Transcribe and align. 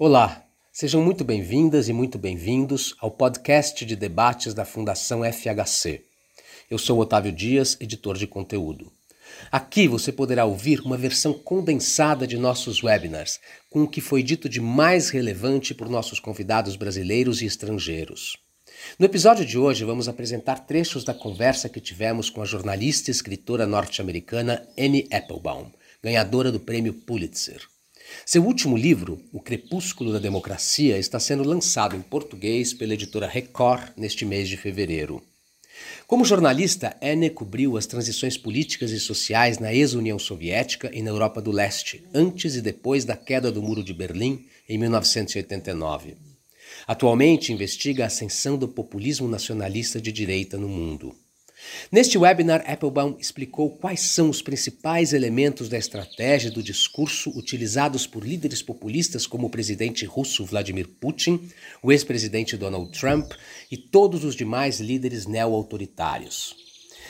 Olá, 0.00 0.44
sejam 0.72 1.02
muito 1.02 1.24
bem-vindas 1.24 1.88
e 1.88 1.92
muito 1.92 2.20
bem-vindos 2.20 2.94
ao 3.00 3.10
podcast 3.10 3.84
de 3.84 3.96
debates 3.96 4.54
da 4.54 4.64
Fundação 4.64 5.22
FHC. 5.24 6.04
Eu 6.70 6.78
sou 6.78 7.00
Otávio 7.00 7.32
Dias, 7.32 7.76
editor 7.80 8.16
de 8.16 8.24
conteúdo. 8.24 8.92
Aqui 9.50 9.88
você 9.88 10.12
poderá 10.12 10.44
ouvir 10.44 10.80
uma 10.82 10.96
versão 10.96 11.32
condensada 11.34 12.28
de 12.28 12.38
nossos 12.38 12.80
webinars, 12.80 13.40
com 13.68 13.82
o 13.82 13.88
que 13.88 14.00
foi 14.00 14.22
dito 14.22 14.48
de 14.48 14.60
mais 14.60 15.10
relevante 15.10 15.74
por 15.74 15.88
nossos 15.88 16.20
convidados 16.20 16.76
brasileiros 16.76 17.42
e 17.42 17.46
estrangeiros. 17.46 18.36
No 19.00 19.04
episódio 19.04 19.44
de 19.44 19.58
hoje, 19.58 19.84
vamos 19.84 20.08
apresentar 20.08 20.60
trechos 20.60 21.02
da 21.02 21.12
conversa 21.12 21.68
que 21.68 21.80
tivemos 21.80 22.30
com 22.30 22.40
a 22.40 22.44
jornalista 22.44 23.10
e 23.10 23.12
escritora 23.12 23.66
norte-americana 23.66 24.64
Annie 24.78 25.08
Applebaum, 25.10 25.72
ganhadora 26.00 26.52
do 26.52 26.60
prêmio 26.60 26.94
Pulitzer. 26.94 27.66
Seu 28.24 28.44
último 28.44 28.76
livro, 28.76 29.22
O 29.32 29.40
Crepúsculo 29.40 30.12
da 30.12 30.18
Democracia, 30.18 30.98
está 30.98 31.18
sendo 31.18 31.42
lançado 31.42 31.96
em 31.96 32.02
português 32.02 32.72
pela 32.72 32.94
editora 32.94 33.26
Record 33.26 33.92
neste 33.96 34.24
mês 34.24 34.48
de 34.48 34.56
fevereiro. 34.56 35.22
Como 36.06 36.24
jornalista, 36.24 36.96
Anne 37.02 37.30
cobriu 37.30 37.76
as 37.76 37.86
transições 37.86 38.36
políticas 38.36 38.90
e 38.90 38.98
sociais 38.98 39.58
na 39.58 39.72
ex-União 39.72 40.18
Soviética 40.18 40.90
e 40.92 41.02
na 41.02 41.10
Europa 41.10 41.40
do 41.40 41.52
Leste, 41.52 42.02
antes 42.12 42.56
e 42.56 42.60
depois 42.60 43.04
da 43.04 43.16
queda 43.16 43.52
do 43.52 43.62
Muro 43.62 43.84
de 43.84 43.92
Berlim 43.94 44.46
em 44.68 44.78
1989. 44.78 46.16
Atualmente 46.86 47.52
investiga 47.52 48.04
a 48.04 48.06
ascensão 48.06 48.56
do 48.56 48.68
populismo 48.68 49.28
nacionalista 49.28 50.00
de 50.00 50.10
direita 50.10 50.56
no 50.56 50.68
mundo. 50.68 51.14
Neste 51.90 52.18
webinar, 52.18 52.64
Applebaum 52.66 53.16
explicou 53.18 53.70
quais 53.70 54.00
são 54.00 54.28
os 54.28 54.42
principais 54.42 55.12
elementos 55.12 55.68
da 55.68 55.78
estratégia 55.78 56.50
do 56.50 56.62
discurso 56.62 57.30
utilizados 57.30 58.06
por 58.06 58.24
líderes 58.24 58.62
populistas 58.62 59.26
como 59.26 59.46
o 59.46 59.50
presidente 59.50 60.04
russo 60.04 60.44
Vladimir 60.44 60.88
Putin, 60.88 61.48
o 61.82 61.90
ex-presidente 61.90 62.56
Donald 62.56 62.90
Trump 62.98 63.32
e 63.70 63.76
todos 63.76 64.24
os 64.24 64.34
demais 64.34 64.80
líderes 64.80 65.26
neo-autoritários. 65.26 66.56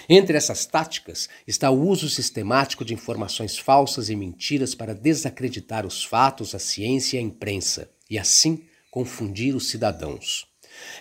Entre 0.09 0.39
essas 0.39 0.65
táticas 0.65 1.29
está 1.47 1.71
o 1.71 1.87
uso 1.87 2.09
sistemático 2.09 2.83
de 2.83 2.95
informações 2.95 3.59
falsas 3.59 4.09
e 4.09 4.17
mentiras 4.17 4.75
para 4.75 4.95
desacreditar 4.95 5.85
os 5.85 6.03
fatos, 6.03 6.55
a 6.55 6.59
ciência 6.59 7.17
e 7.17 7.21
a 7.21 7.23
imprensa, 7.23 7.91
e 8.09 8.19
assim 8.19 8.65
confundir 8.91 9.55
os 9.55 9.69
cidadãos. 9.69 10.48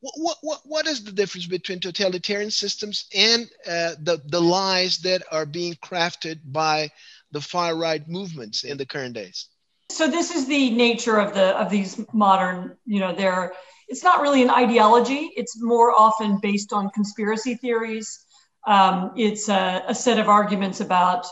What, 0.00 0.36
what, 0.42 0.60
what 0.64 0.86
is 0.86 1.02
the 1.02 1.12
difference 1.12 1.46
between 1.46 1.80
totalitarian 1.80 2.50
systems 2.50 3.06
and 3.14 3.48
uh, 3.66 3.94
the, 4.02 4.20
the 4.26 4.40
lies 4.40 4.98
that 4.98 5.22
are 5.32 5.46
being 5.46 5.74
crafted 5.76 6.40
by 6.44 6.90
the 7.32 7.40
far 7.40 7.74
right 7.74 8.06
movements 8.06 8.64
in 8.64 8.76
the 8.76 8.84
current 8.84 9.14
days? 9.14 9.48
So 9.90 10.06
this 10.10 10.34
is 10.34 10.46
the 10.46 10.70
nature 10.70 11.18
of 11.18 11.32
the 11.32 11.56
of 11.56 11.70
these 11.70 12.04
modern 12.12 12.76
you 12.84 13.00
know 13.00 13.14
they're 13.14 13.54
it's 13.88 14.02
not 14.02 14.20
really 14.20 14.42
an 14.42 14.50
ideology. 14.50 15.30
It's 15.36 15.60
more 15.60 15.92
often 15.92 16.38
based 16.40 16.72
on 16.72 16.90
conspiracy 16.90 17.54
theories. 17.54 18.24
Um, 18.66 19.12
it's 19.16 19.48
a, 19.48 19.84
a, 19.88 19.94
set 19.94 20.18
of 20.18 20.28
arguments 20.28 20.80
about 20.80 21.26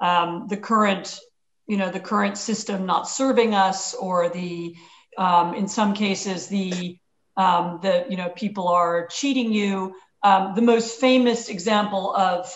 um, 0.00 0.46
the 0.48 0.56
current, 0.56 1.18
you 1.66 1.76
know, 1.76 1.90
the 1.90 2.00
current 2.00 2.38
system 2.38 2.86
not 2.86 3.06
serving 3.08 3.54
us, 3.54 3.94
or 3.94 4.30
the, 4.30 4.74
um, 5.18 5.54
in 5.54 5.68
some 5.68 5.92
cases, 5.92 6.46
the, 6.46 6.96
um, 7.36 7.80
the, 7.82 8.06
you 8.08 8.16
know, 8.16 8.30
people 8.30 8.68
are 8.68 9.06
cheating 9.08 9.52
you. 9.52 9.94
Um, 10.22 10.54
the 10.54 10.62
most 10.62 11.00
famous 11.00 11.48
example 11.48 12.14
of 12.14 12.50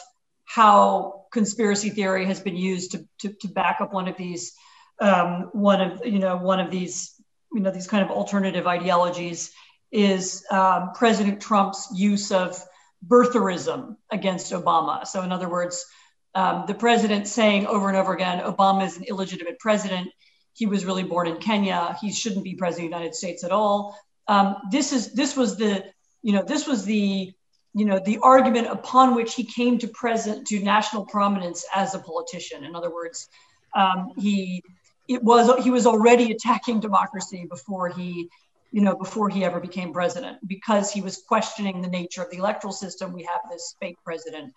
how 0.45 1.25
conspiracy 1.33 1.91
theory 1.91 2.25
has 2.27 2.41
been 2.41 2.57
used 2.57 2.93
to, 2.93 3.07
to, 3.21 3.33
to 3.41 3.49
back 3.49 3.81
up 3.81 3.93
one 3.93 4.09
of 4.09 4.17
these, 4.17 4.53
um, 5.01 5.51
one 5.53 5.81
of, 5.81 6.07
you 6.07 6.19
know, 6.19 6.37
one 6.37 6.61
of 6.61 6.71
these 6.71 7.15
you 7.55 7.61
know 7.61 7.71
these 7.71 7.87
kind 7.87 8.05
of 8.05 8.11
alternative 8.11 8.67
ideologies 8.67 9.53
is 9.93 10.45
um, 10.51 10.91
President 10.95 11.41
Trump's 11.41 11.89
use 11.95 12.33
of 12.33 12.61
birtherism 13.07 13.97
against 14.11 14.53
Obama. 14.53 15.07
So, 15.07 15.23
in 15.23 15.31
other 15.31 15.49
words, 15.49 15.87
um, 16.35 16.65
the 16.67 16.75
president 16.75 17.29
saying 17.29 17.67
over 17.67 17.89
and 17.89 17.97
over 17.97 18.13
again, 18.13 18.41
Obama 18.41 18.85
is 18.85 18.97
an 18.97 19.05
illegitimate 19.05 19.61
president. 19.61 20.09
He 20.53 20.67
was 20.67 20.85
really 20.85 21.05
born 21.05 21.29
in 21.29 21.37
Kenya. 21.37 21.97
He 22.01 22.13
shouldn't 22.13 22.45
be 22.45 22.57
president 22.57 22.87
of 22.87 22.91
the 22.91 22.97
United 22.97 23.15
States 23.15 23.45
at 23.45 23.53
all. 23.53 23.97
Um, 24.27 24.57
this 24.71 24.93
is 24.93 25.13
this 25.13 25.37
was 25.37 25.57
the 25.57 25.85
you 26.23 26.33
know 26.33 26.43
this 26.43 26.67
was 26.67 26.85
the 26.85 27.33
you 27.73 27.85
know 27.85 28.01
the 28.05 28.19
argument 28.23 28.67
upon 28.69 29.15
which 29.15 29.35
he 29.35 29.45
came 29.45 29.79
to 29.79 29.89
present 29.89 30.47
to 30.49 30.59
national 30.61 31.07
prominence 31.07 31.65
as 31.75 31.95
a 31.95 32.01
politician. 32.01 32.65
In 32.65 32.75
other 32.75 32.93
words, 32.93 33.29
um, 33.77 34.13
he 34.17 34.63
it 35.09 35.23
was 35.23 35.63
he 35.63 35.71
was 35.71 35.87
already 35.87 36.33
attacking 36.33 36.81
democracy 36.81 37.47
before 37.49 37.89
he 37.89 38.29
you 38.73 38.81
know 38.81 38.97
before 38.97 39.29
he 39.29 39.45
ever 39.45 39.61
became 39.61 39.93
president 39.93 40.39
because 40.47 40.91
he 40.91 41.01
was 41.01 41.23
questioning 41.29 41.81
the 41.81 41.89
nature 41.89 42.23
of 42.23 42.31
the 42.31 42.39
electoral 42.39 42.73
system. 42.73 43.13
We 43.13 43.25
have 43.25 43.41
this 43.51 43.77
fake 43.81 43.99
president 44.05 44.53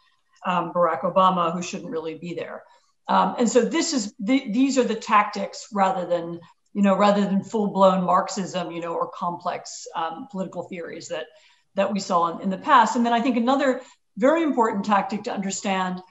um, 0.45 0.71
barack 0.73 1.01
obama 1.01 1.53
who 1.53 1.61
shouldn't 1.61 1.91
really 1.91 2.15
be 2.15 2.33
there. 2.33 2.63
Um, 3.09 3.35
and 3.39 3.49
so 3.49 3.61
this 3.61 3.93
is 3.93 4.13
the, 4.19 4.51
these 4.51 4.77
are 4.77 4.83
the 4.83 4.95
tactics 4.95 5.67
rather 5.71 6.05
than 6.05 6.39
you 6.73 6.81
know 6.81 6.95
rather 6.95 7.21
than 7.21 7.43
full-blown 7.43 8.03
marxism 8.03 8.71
you 8.71 8.81
know 8.81 8.93
or 8.93 9.09
complex 9.09 9.87
um, 9.95 10.27
political 10.31 10.63
theories 10.63 11.07
that 11.09 11.27
that 11.75 11.93
we 11.93 11.99
saw 11.99 12.35
in, 12.35 12.41
in, 12.41 12.49
the 12.49 12.57
past. 12.57 12.95
And 12.95 13.05
then 13.05 13.13
i 13.13 13.21
think 13.21 13.37
another 13.37 13.81
very 14.17 14.43
important 14.43 14.85
tactic 14.85 15.23
to 15.23 15.31
understand 15.31 16.01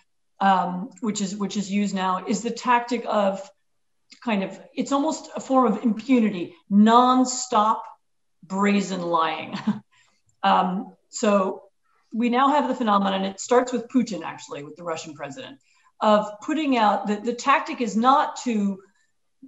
um, 0.40 0.90
which 1.00 1.20
is 1.20 1.36
which 1.36 1.56
is 1.56 1.70
used 1.70 1.94
now 1.94 2.24
is 2.26 2.42
the 2.42 2.50
tactic 2.50 3.04
of 3.06 3.48
kind 4.22 4.42
of 4.42 4.58
it's 4.74 4.92
almost 4.92 5.28
a 5.36 5.40
form 5.40 5.72
of 5.72 5.82
impunity, 5.82 6.54
non-stop 6.70 7.84
brazen 8.42 9.02
lying. 9.02 9.54
um, 10.42 10.94
so 11.08 11.62
we 12.12 12.28
now 12.28 12.48
have 12.48 12.68
the 12.68 12.74
phenomenon. 12.74 13.24
It 13.24 13.40
starts 13.40 13.72
with 13.72 13.88
Putin, 13.88 14.22
actually, 14.22 14.62
with 14.62 14.76
the 14.76 14.84
Russian 14.84 15.14
president, 15.14 15.58
of 16.00 16.26
putting 16.42 16.76
out 16.76 17.06
the, 17.06 17.16
the 17.16 17.34
tactic 17.34 17.80
is 17.80 17.96
not 17.96 18.36
to 18.44 18.78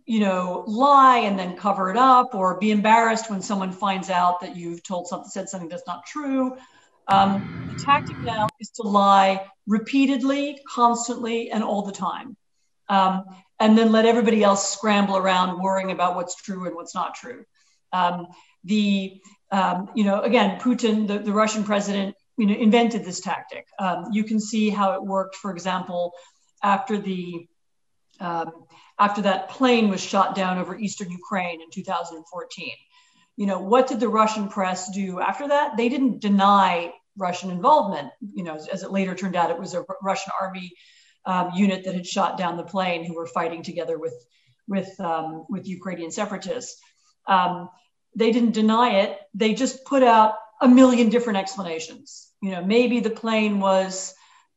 you 0.07 0.21
know 0.21 0.65
lie 0.67 1.19
and 1.19 1.39
then 1.39 1.57
cover 1.57 1.91
it 1.91 1.97
up 1.97 2.35
or 2.35 2.59
be 2.61 2.71
embarrassed 2.71 3.31
when 3.31 3.43
someone 3.43 3.73
finds 3.73 4.11
out 4.11 4.41
that 4.41 4.55
you've 4.55 4.83
told 4.83 5.09
something 5.09 5.29
said 5.29 5.49
something 5.49 5.69
that's 5.69 5.87
not 5.87 6.07
true 6.07 6.57
Um, 7.09 7.71
the 7.73 7.83
tactic 7.83 8.19
now 8.19 8.49
is 8.61 8.69
to 8.73 8.83
lie 8.83 9.47
repeatedly, 9.67 10.61
constantly, 10.69 11.51
and 11.51 11.65
all 11.65 11.83
the 11.83 11.93
time. 11.93 12.37
Um, 12.89 13.25
and 13.61 13.77
then 13.77 13.93
let 13.93 14.07
everybody 14.07 14.43
else 14.43 14.73
scramble 14.73 15.17
around 15.17 15.61
worrying 15.61 15.91
about 15.91 16.15
what's 16.15 16.37
true 16.37 16.67
and 16.67 16.77
what's 16.77 16.95
not 16.95 17.15
true. 17.15 17.45
Um, 17.93 18.29
the, 18.65 19.21
um, 19.51 19.91
you 19.95 20.05
know, 20.05 20.21
again, 20.23 20.61
Putin, 20.61 21.07
the, 21.07 21.19
the 21.19 21.33
Russian 21.33 21.65
president, 21.65 22.15
you 22.37 22.47
know, 22.47 22.55
invented 22.55 23.05
this 23.05 23.21
tactic. 23.21 23.67
Um, 23.79 24.07
you 24.13 24.25
can 24.25 24.39
see 24.39 24.71
how 24.71 24.93
it 24.93 25.03
worked, 25.03 25.37
for 25.37 25.51
example, 25.51 26.13
after 26.63 26.99
the 26.99 27.47
um, 28.21 28.53
after 28.99 29.23
that 29.23 29.49
plane 29.51 29.89
was 29.89 30.01
shot 30.01 30.35
down 30.35 30.59
over 30.59 30.77
eastern 30.77 31.11
Ukraine 31.11 31.63
in 31.63 31.71
2014. 31.71 32.71
You 33.37 33.47
know, 33.47 33.61
what 33.61 33.87
did 33.87 34.01
the 34.01 34.09
Russian 34.09 34.49
press 34.49 34.91
do 34.93 35.21
after 35.21 35.49
that? 35.49 35.77
They 35.77 35.89
didn't 35.89 36.21
deny 36.21 36.93
Russian 37.17 37.51
involvement. 37.51 38.11
You 38.35 38.43
know, 38.43 38.57
as, 38.57 38.67
as 38.67 38.83
it 38.83 38.91
later 38.91 39.15
turned 39.15 39.37
out, 39.37 39.51
it 39.51 39.59
was 39.59 39.75
a 39.75 39.85
Russian 40.03 40.33
army 40.41 40.73
um, 41.29 41.53
unit 41.55 41.85
that 41.85 41.95
had 41.95 42.07
shot 42.07 42.39
down 42.39 42.57
the 42.57 42.65
plane 42.65 43.05
who 43.05 43.15
were 43.15 43.27
fighting 43.27 43.63
together 43.63 43.99
with 43.99 44.15
with 44.67 44.99
um, 44.99 45.45
with 45.49 45.69
Ukrainian 45.69 46.11
separatists. 46.11 46.81
Um, 47.27 47.69
they 48.17 48.33
didn't 48.33 48.53
deny 48.53 49.01
it. 49.03 49.19
They 49.35 49.53
just 49.55 49.85
put 49.85 50.03
out 50.03 50.35
a 50.61 50.69
million 50.69 51.11
different 51.11 51.39
explanations. 51.39 52.33
You 52.43 52.53
know, 52.53 52.65
maybe 52.65 53.01
the 53.01 53.11
plane 53.11 53.61
was, 53.61 54.15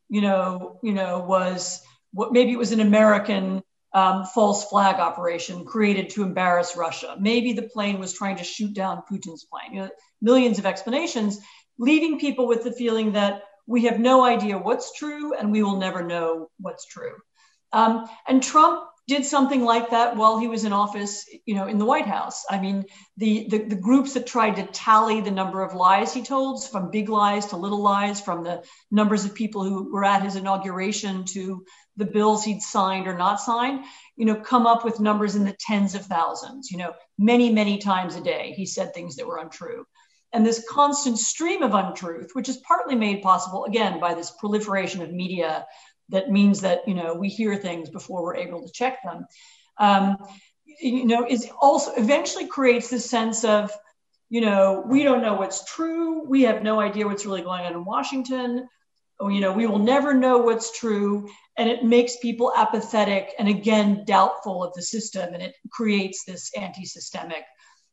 you 0.09 0.21
know, 0.21 0.79
you 0.81 0.93
know, 0.93 1.19
was 1.19 1.81
what 2.13 2.31
maybe 2.31 2.53
it 2.53 2.57
was 2.57 2.71
an 2.71 2.79
American 2.79 3.61
um, 3.93 4.23
false 4.23 4.69
flag 4.69 4.95
operation 4.95 5.65
created 5.65 6.09
to 6.11 6.23
embarrass 6.23 6.77
Russia. 6.77 7.17
Maybe 7.19 7.51
the 7.51 7.63
plane 7.73 7.99
was 7.99 8.13
trying 8.13 8.37
to 8.37 8.45
shoot 8.45 8.73
down 8.73 9.03
Putin's 9.11 9.43
plane. 9.43 9.73
You 9.73 9.81
know, 9.81 9.89
millions 10.21 10.57
of 10.57 10.65
explanations, 10.65 11.39
leaving 11.77 12.17
people 12.19 12.47
with 12.47 12.63
the 12.63 12.71
feeling 12.71 13.11
that 13.11 13.43
we 13.67 13.85
have 13.85 13.99
no 13.99 14.23
idea 14.23 14.57
what's 14.57 14.97
true 14.97 15.33
and 15.33 15.51
we 15.51 15.63
will 15.63 15.77
never 15.77 16.03
know 16.03 16.49
what's 16.59 16.85
true. 16.85 17.15
Um, 17.73 18.07
and 18.27 18.43
Trump 18.43 18.83
did 19.07 19.25
something 19.25 19.63
like 19.63 19.89
that 19.89 20.15
while 20.15 20.37
he 20.37 20.47
was 20.47 20.63
in 20.63 20.73
office, 20.73 21.25
you 21.45 21.55
know, 21.55 21.67
in 21.67 21.77
the 21.79 21.85
White 21.85 22.05
House. 22.05 22.45
I 22.49 22.59
mean, 22.59 22.85
the, 23.17 23.47
the, 23.49 23.57
the 23.57 23.75
groups 23.75 24.13
that 24.13 24.27
tried 24.27 24.55
to 24.57 24.63
tally 24.63 25.21
the 25.21 25.31
number 25.31 25.63
of 25.63 25.73
lies 25.73 26.13
he 26.13 26.21
told, 26.21 26.63
from 26.69 26.91
big 26.91 27.09
lies 27.09 27.47
to 27.47 27.57
little 27.57 27.81
lies, 27.81 28.21
from 28.21 28.43
the 28.43 28.63
numbers 28.89 29.25
of 29.25 29.33
people 29.33 29.63
who 29.63 29.91
were 29.91 30.05
at 30.05 30.23
his 30.23 30.35
inauguration 30.35 31.25
to 31.25 31.65
the 31.97 32.05
bills 32.05 32.45
he'd 32.45 32.61
signed 32.61 33.07
or 33.07 33.17
not 33.17 33.41
signed, 33.41 33.83
you 34.15 34.25
know, 34.25 34.35
come 34.35 34.65
up 34.67 34.85
with 34.85 34.99
numbers 34.99 35.35
in 35.35 35.43
the 35.43 35.57
tens 35.59 35.95
of 35.95 36.05
thousands. 36.05 36.71
You 36.71 36.77
know, 36.77 36.93
many, 37.17 37.51
many 37.51 37.79
times 37.79 38.15
a 38.15 38.21
day 38.21 38.53
he 38.55 38.65
said 38.65 38.93
things 38.93 39.15
that 39.15 39.27
were 39.27 39.39
untrue. 39.39 39.85
And 40.33 40.45
this 40.45 40.65
constant 40.69 41.17
stream 41.17 41.61
of 41.61 41.73
untruth, 41.73 42.31
which 42.33 42.47
is 42.47 42.57
partly 42.57 42.95
made 42.95 43.21
possible 43.21 43.65
again 43.65 43.99
by 43.99 44.13
this 44.13 44.31
proliferation 44.31 45.01
of 45.01 45.11
media 45.11 45.65
that 46.11 46.29
means 46.29 46.61
that 46.61 46.87
you 46.87 46.93
know 46.93 47.13
we 47.13 47.29
hear 47.29 47.55
things 47.55 47.89
before 47.89 48.21
we're 48.21 48.35
able 48.35 48.65
to 48.65 48.71
check 48.71 49.01
them 49.03 49.25
um, 49.79 50.17
you 50.79 51.05
know 51.05 51.25
is 51.27 51.49
also 51.59 51.91
eventually 51.95 52.47
creates 52.47 52.89
this 52.89 53.09
sense 53.09 53.43
of 53.43 53.71
you 54.29 54.41
know 54.41 54.83
we 54.87 55.03
don't 55.03 55.21
know 55.21 55.33
what's 55.33 55.65
true. 55.65 56.23
We 56.23 56.43
have 56.43 56.63
no 56.63 56.79
idea 56.79 57.07
what's 57.07 57.25
really 57.25 57.41
going 57.41 57.65
on 57.65 57.73
in 57.73 57.85
washington. 57.85 58.67
You 59.21 59.39
know 59.39 59.53
we 59.53 59.67
will 59.67 59.79
never 59.79 60.13
know 60.13 60.37
what's 60.37 60.77
true. 60.77 61.29
And 61.57 61.69
it 61.69 61.83
makes 61.83 62.17
people 62.17 62.53
apathetic 62.55 63.33
and 63.37 63.47
again 63.47 64.03
doubtful 64.05 64.63
of 64.63 64.73
the 64.73 64.81
system. 64.81 65.33
And 65.33 65.43
it 65.43 65.53
creates 65.71 66.23
this 66.23 66.51
anti-systemic 66.57 67.43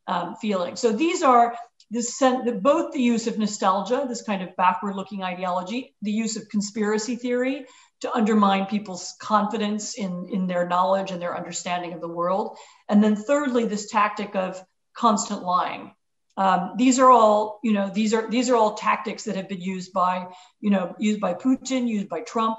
um, 0.06 0.36
feeling. 0.40 0.76
So 0.76 0.92
these 0.92 1.22
are 1.22 1.54
this 1.90 2.22
both 2.60 2.92
the 2.92 3.00
use 3.00 3.26
of 3.26 3.38
nostalgia 3.38 4.04
this 4.08 4.22
kind 4.22 4.42
of 4.42 4.54
backward 4.56 4.94
looking 4.94 5.22
ideology 5.22 5.94
the 6.02 6.12
use 6.12 6.36
of 6.36 6.48
conspiracy 6.48 7.16
theory 7.16 7.64
to 8.00 8.14
undermine 8.14 8.66
people's 8.66 9.14
confidence 9.20 9.94
in, 9.94 10.28
in 10.32 10.46
their 10.46 10.66
knowledge 10.66 11.10
and 11.10 11.20
their 11.20 11.36
understanding 11.36 11.92
of 11.92 12.00
the 12.00 12.08
world. 12.08 12.56
And 12.88 13.02
then 13.02 13.16
thirdly, 13.16 13.64
this 13.64 13.90
tactic 13.90 14.36
of 14.36 14.62
constant 14.94 15.42
lying. 15.42 15.92
Um, 16.36 16.74
these 16.76 17.00
are 17.00 17.10
all, 17.10 17.58
you 17.64 17.72
know, 17.72 17.90
these 17.92 18.14
are 18.14 18.30
these 18.30 18.48
are 18.48 18.54
all 18.54 18.74
tactics 18.74 19.24
that 19.24 19.34
have 19.34 19.48
been 19.48 19.60
used 19.60 19.92
by, 19.92 20.28
you 20.60 20.70
know, 20.70 20.94
used 21.00 21.20
by 21.20 21.34
Putin, 21.34 21.88
used 21.88 22.08
by 22.08 22.20
Trump, 22.20 22.58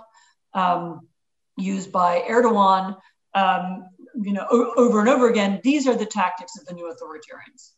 um, 0.53 1.07
used 1.57 1.89
by 1.89 2.25
Erdogan, 2.29 2.97
um, 3.33 3.89
you 4.21 4.33
know, 4.33 4.45
o- 4.51 4.73
over 4.75 4.99
and 4.99 5.07
over 5.07 5.29
again. 5.29 5.61
These 5.63 5.87
are 5.87 5.95
the 5.95 6.05
tactics 6.05 6.59
of 6.59 6.65
the 6.65 6.73
new 6.73 6.93
authoritarians. 6.93 7.71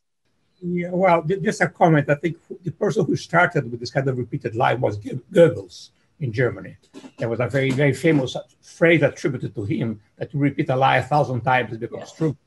Yeah, 0.63 0.89
well, 0.91 1.23
just 1.23 1.61
a 1.61 1.67
comment. 1.67 2.09
I 2.09 2.15
think 2.15 2.37
the 2.63 2.71
person 2.71 3.05
who 3.05 3.15
started 3.15 3.69
with 3.69 3.79
this 3.79 3.89
kind 3.89 4.07
of 4.07 4.17
repeated 4.17 4.55
lie 4.55 4.75
was 4.75 4.99
Goebbels 4.99 5.89
in 6.19 6.31
Germany. 6.31 6.77
There 7.17 7.29
was 7.29 7.39
a 7.39 7.47
very, 7.47 7.71
very 7.71 7.93
famous 7.93 8.37
phrase 8.61 9.01
attributed 9.01 9.55
to 9.55 9.63
him 9.63 9.99
that 10.17 10.33
you 10.33 10.39
repeat 10.39 10.69
a 10.69 10.75
lie 10.75 10.97
a 10.97 11.03
thousand 11.03 11.41
times 11.41 11.73
it 11.73 11.79
becomes 11.79 12.01
yes. 12.01 12.13
true. 12.13 12.37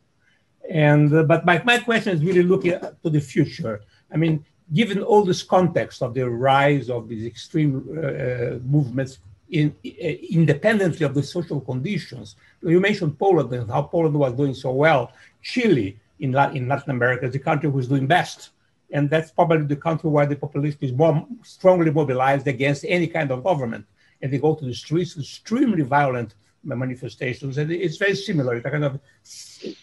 And 0.70 1.12
uh, 1.12 1.25
but 1.25 1.44
my, 1.44 1.62
my 1.64 1.78
question 1.78 2.16
is 2.16 2.25
really 2.25 2.43
looking 2.43 2.78
to 3.02 3.11
the 3.11 3.20
future. 3.20 3.82
I 4.12 4.16
mean, 4.16 4.44
given 4.72 5.02
all 5.02 5.25
this 5.25 5.43
context 5.43 6.00
of 6.00 6.14
the 6.14 6.28
rise 6.31 6.88
of 6.88 7.08
these 7.08 7.26
extreme 7.26 7.76
uh, 7.99 8.58
movements 8.64 9.19
in, 9.50 9.75
uh, 9.84 9.88
independently 10.31 11.05
of 11.05 11.14
the 11.14 11.22
social 11.22 11.61
conditions, 11.61 12.37
you 12.62 12.81
mentioned 12.81 13.19
Poland 13.19 13.52
and 13.52 13.69
how 13.70 13.82
Poland 13.82 14.14
was 14.14 14.32
doing 14.34 14.55
so 14.55 14.70
well. 14.70 15.12
Chile 15.43 15.99
in, 16.25 16.31
La- 16.32 16.55
in 16.59 16.69
Latin 16.73 16.91
America 16.99 17.25
is 17.26 17.32
the 17.32 17.44
country 17.50 17.69
who's 17.71 17.88
doing 17.88 18.06
best 18.06 18.50
and 18.94 19.11
that's 19.11 19.31
probably 19.32 19.67
the 19.67 19.76
country 19.76 20.09
where 20.09 20.25
the 20.25 20.37
population 20.37 20.79
is 20.81 20.93
more 20.93 21.26
strongly 21.43 21.91
mobilized 21.91 22.47
against 22.47 22.85
any 22.87 23.09
kind 23.09 23.31
of 23.32 23.43
government. 23.43 23.85
And 24.23 24.32
they 24.32 24.38
go 24.38 24.55
to 24.55 24.65
the 24.65 24.73
streets, 24.73 25.19
extremely 25.19 25.82
violent 25.82 26.35
manifestations, 26.62 27.59
and 27.59 27.71
it's 27.71 27.97
very 27.97 28.15
similar. 28.15 28.55
It's 28.55 28.67
kind 28.67 28.85
of 28.85 29.00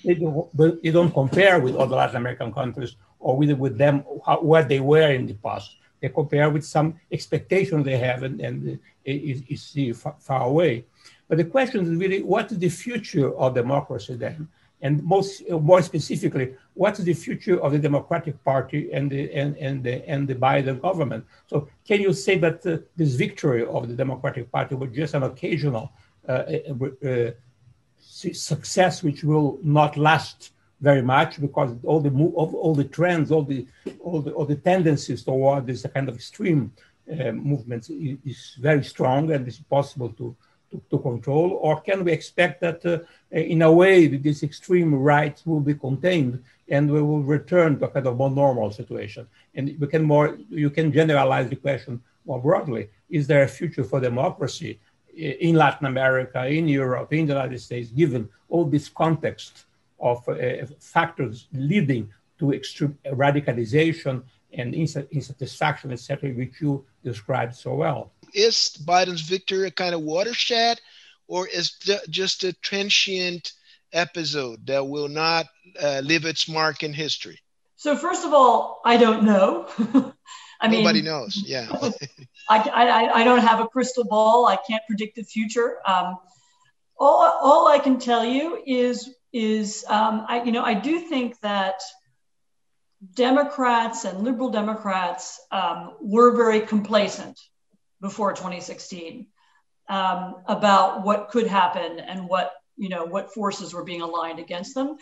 they 0.03 0.15
don't, 0.15 0.81
don't 0.81 1.13
compare 1.13 1.59
with 1.59 1.75
other 1.75 1.97
Latin 1.97 2.15
American 2.15 2.51
countries 2.53 2.95
or 3.19 3.37
with 3.37 3.51
with 3.51 3.77
them 3.77 4.03
how, 4.25 4.41
where 4.41 4.63
they 4.63 4.79
were 4.79 5.11
in 5.11 5.27
the 5.27 5.35
past. 5.35 5.75
They 5.99 6.09
compare 6.09 6.49
with 6.49 6.65
some 6.65 6.99
expectations 7.11 7.85
they 7.85 7.97
have, 7.97 8.23
and, 8.23 8.39
and 8.41 8.79
it's 9.05 9.75
it, 9.75 9.95
far, 9.95 10.15
far 10.19 10.43
away. 10.47 10.85
But 11.27 11.37
the 11.37 11.45
question 11.45 11.81
is 11.85 11.99
really, 11.99 12.23
what 12.23 12.51
is 12.51 12.57
the 12.57 12.69
future 12.69 13.35
of 13.37 13.53
democracy 13.53 14.15
then? 14.15 14.47
And 14.81 15.03
most 15.03 15.47
more 15.49 15.81
specifically, 15.81 16.55
what's 16.73 16.99
the 16.99 17.13
future 17.13 17.61
of 17.61 17.71
the 17.71 17.79
Democratic 17.79 18.43
Party 18.43 18.91
and 18.91 19.09
the 19.11 19.31
and, 19.33 19.55
and 19.57 19.83
the 19.83 20.07
and 20.09 20.27
the 20.27 20.35
Biden 20.35 20.81
government? 20.81 21.25
So, 21.47 21.67
can 21.85 22.01
you 22.01 22.13
say 22.13 22.37
that 22.39 22.65
uh, 22.65 22.77
this 22.95 23.13
victory 23.15 23.65
of 23.65 23.87
the 23.87 23.95
Democratic 23.95 24.51
Party 24.51 24.75
was 24.75 24.91
just 24.91 25.13
an 25.13 25.23
occasional 25.23 25.91
uh, 26.27 26.31
uh, 26.31 27.07
uh 27.07 27.31
success, 27.99 29.03
which 29.03 29.23
will 29.23 29.59
not 29.63 29.97
last 29.97 30.51
very 30.81 31.03
much 31.03 31.39
because 31.39 31.75
all 31.83 31.99
the 31.99 32.09
all 32.33 32.73
the 32.73 32.83
trends, 32.83 33.31
all 33.31 33.43
the 33.43 33.67
all 33.99 34.21
the 34.21 34.31
all 34.31 34.45
the 34.45 34.55
tendencies 34.55 35.23
toward 35.23 35.67
this 35.67 35.85
kind 35.93 36.09
of 36.09 36.15
extreme 36.15 36.73
uh, 37.11 37.31
movements 37.31 37.89
is, 37.89 38.17
is 38.25 38.57
very 38.59 38.83
strong 38.83 39.31
and 39.31 39.47
it's 39.47 39.59
possible 39.59 40.09
to 40.09 40.35
to, 40.71 40.81
to 40.89 40.97
control, 40.99 41.59
or 41.61 41.81
can 41.81 42.03
we 42.03 42.11
expect 42.11 42.61
that 42.61 42.85
uh, 42.85 42.99
in 43.31 43.61
a 43.61 43.71
way 43.71 44.07
this 44.07 44.43
extreme 44.43 44.93
right 44.95 45.41
will 45.45 45.59
be 45.59 45.75
contained 45.75 46.43
and 46.69 46.89
we 46.89 47.01
will 47.01 47.23
return 47.23 47.77
to 47.77 47.85
a 47.85 47.89
kind 47.89 48.07
of 48.07 48.17
more 48.17 48.31
normal 48.31 48.71
situation? 48.71 49.27
And 49.55 49.75
we 49.79 49.87
can 49.87 50.03
more 50.03 50.37
you 50.49 50.69
can 50.69 50.91
generalize 50.91 51.49
the 51.49 51.55
question 51.55 52.01
more 52.25 52.41
broadly: 52.41 52.89
Is 53.09 53.27
there 53.27 53.43
a 53.43 53.47
future 53.47 53.83
for 53.83 53.99
democracy 53.99 54.79
in 55.15 55.55
Latin 55.55 55.87
America, 55.87 56.45
in 56.47 56.67
Europe, 56.67 57.11
in 57.13 57.25
the 57.27 57.33
United 57.33 57.59
States, 57.59 57.89
given 57.89 58.29
all 58.49 58.65
this 58.65 58.87
context 58.89 59.65
of 59.99 60.27
uh, 60.29 60.65
factors 60.79 61.47
leading 61.53 62.09
to 62.39 62.53
extreme 62.53 62.97
radicalization 63.07 64.23
and 64.53 64.73
insatisfaction, 64.73 65.91
etc., 65.91 66.31
which 66.31 66.61
you 66.61 66.85
described 67.03 67.55
so 67.55 67.75
well? 67.75 68.11
Is 68.33 68.75
Biden's 68.85 69.21
victory 69.21 69.67
a 69.67 69.71
kind 69.71 69.95
of 69.95 70.01
watershed, 70.01 70.79
or 71.27 71.47
is 71.47 71.71
just 72.09 72.43
a 72.43 72.53
transient 72.53 73.53
episode 73.93 74.65
that 74.67 74.87
will 74.87 75.07
not 75.07 75.47
uh, 75.81 76.01
leave 76.03 76.25
its 76.25 76.47
mark 76.47 76.83
in 76.83 76.93
history? 76.93 77.39
So 77.75 77.95
first 77.95 78.25
of 78.25 78.33
all, 78.33 78.81
I 78.85 78.97
don't 78.97 79.23
know. 79.23 79.67
I 80.61 80.67
mean, 80.67 80.83
nobody 80.83 81.01
knows. 81.01 81.41
Yeah, 81.43 81.67
I, 82.49 82.59
I, 82.59 83.21
I 83.21 83.23
don't 83.23 83.39
have 83.39 83.59
a 83.59 83.67
crystal 83.67 84.03
ball. 84.03 84.45
I 84.45 84.55
can't 84.55 84.83
predict 84.87 85.15
the 85.15 85.23
future. 85.23 85.77
Um, 85.87 86.17
all, 86.99 87.39
all 87.41 87.67
I 87.67 87.79
can 87.79 87.97
tell 87.97 88.23
you 88.23 88.61
is 88.65 89.09
is 89.33 89.85
um, 89.89 90.25
I 90.27 90.43
you 90.43 90.51
know 90.51 90.63
I 90.63 90.75
do 90.75 90.99
think 90.99 91.39
that 91.41 91.81
Democrats 93.15 94.05
and 94.05 94.23
liberal 94.23 94.49
Democrats 94.51 95.39
um, 95.51 95.95
were 95.99 96.35
very 96.35 96.61
complacent 96.61 97.39
before 98.01 98.33
2016 98.33 99.27
um, 99.89 100.35
about 100.47 101.03
what 101.03 101.29
could 101.29 101.47
happen 101.47 101.99
and 101.99 102.27
what 102.27 102.53
you 102.77 102.89
know 102.89 103.05
what 103.05 103.33
forces 103.33 103.73
were 103.73 103.83
being 103.83 104.01
aligned 104.01 104.39
against 104.39 104.73
them 104.73 104.95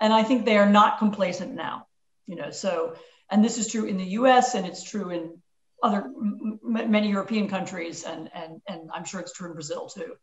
and 0.00 0.12
i 0.12 0.22
think 0.22 0.44
they 0.44 0.56
are 0.56 0.68
not 0.68 0.98
complacent 0.98 1.54
now 1.54 1.86
you 2.26 2.36
know 2.36 2.50
so 2.50 2.94
and 3.30 3.44
this 3.44 3.58
is 3.58 3.68
true 3.68 3.84
in 3.84 3.96
the 3.96 4.04
us 4.04 4.54
and 4.54 4.66
it's 4.66 4.82
true 4.82 5.10
in 5.10 5.40
other 5.82 6.04
m- 6.04 6.58
many 6.62 7.08
European 7.08 7.48
countries, 7.48 8.04
and 8.04 8.30
and 8.34 8.60
and 8.68 8.90
I'm 8.92 9.04
sure 9.04 9.20
it's 9.20 9.32
true 9.32 9.48
in 9.48 9.54
Brazil 9.54 9.88
too. 9.88 10.14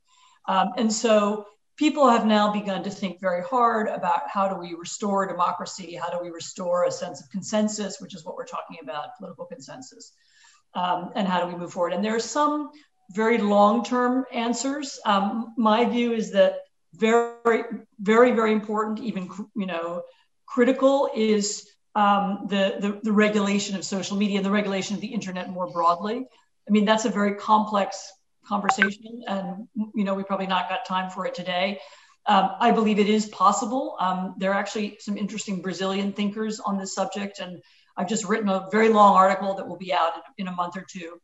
Um, 0.47 0.69
and 0.77 0.91
so 0.91 1.45
people 1.77 2.09
have 2.09 2.25
now 2.25 2.51
begun 2.51 2.83
to 2.83 2.89
think 2.89 3.19
very 3.19 3.43
hard 3.43 3.87
about 3.87 4.21
how 4.27 4.47
do 4.47 4.55
we 4.55 4.73
restore 4.73 5.27
democracy, 5.27 5.95
how 5.95 6.09
do 6.09 6.19
we 6.21 6.29
restore 6.29 6.85
a 6.85 6.91
sense 6.91 7.21
of 7.21 7.29
consensus, 7.29 7.99
which 7.99 8.15
is 8.15 8.25
what 8.25 8.35
we're 8.35 8.45
talking 8.45 8.77
about, 8.81 9.09
political 9.17 9.45
consensus, 9.45 10.13
um, 10.73 11.11
and 11.15 11.27
how 11.27 11.41
do 11.41 11.47
we 11.51 11.59
move 11.59 11.71
forward. 11.71 11.93
And 11.93 12.03
there 12.03 12.15
are 12.15 12.19
some 12.19 12.71
very 13.11 13.37
long-term 13.37 14.25
answers. 14.33 14.99
Um, 15.05 15.53
my 15.57 15.85
view 15.85 16.13
is 16.13 16.31
that 16.31 16.59
very, 16.93 17.63
very, 17.99 18.31
very 18.31 18.51
important, 18.51 18.99
even 18.99 19.29
you 19.55 19.65
know, 19.65 20.03
critical 20.45 21.09
is 21.15 21.69
um, 21.95 22.45
the, 22.47 22.75
the, 22.79 22.99
the 23.03 23.11
regulation 23.11 23.75
of 23.75 23.83
social 23.83 24.17
media 24.17 24.37
and 24.37 24.45
the 24.45 24.51
regulation 24.51 24.95
of 24.95 25.01
the 25.01 25.07
internet 25.07 25.49
more 25.49 25.71
broadly. 25.71 26.25
I 26.67 26.71
mean, 26.71 26.85
that's 26.85 27.05
a 27.05 27.09
very 27.09 27.35
complex 27.35 28.11
conversation, 28.45 29.23
and 29.27 29.67
you 29.95 30.03
know, 30.03 30.13
we 30.13 30.23
probably 30.23 30.47
not 30.47 30.69
got 30.69 30.85
time 30.85 31.09
for 31.09 31.25
it 31.25 31.33
today. 31.33 31.79
Um, 32.25 32.51
I 32.59 32.71
believe 32.71 32.99
it 32.99 33.09
is 33.09 33.25
possible. 33.27 33.95
Um, 33.99 34.35
there 34.37 34.51
are 34.51 34.59
actually 34.59 34.97
some 34.99 35.17
interesting 35.17 35.61
Brazilian 35.61 36.11
thinkers 36.11 36.59
on 36.59 36.77
this 36.77 36.93
subject, 36.93 37.39
and 37.39 37.61
I've 37.97 38.09
just 38.09 38.25
written 38.25 38.49
a 38.49 38.67
very 38.71 38.89
long 38.89 39.15
article 39.15 39.55
that 39.55 39.67
will 39.67 39.77
be 39.77 39.93
out 39.93 40.13
in, 40.37 40.47
a 40.47 40.51
month 40.51 40.77
or 40.77 40.85
two 40.87 41.19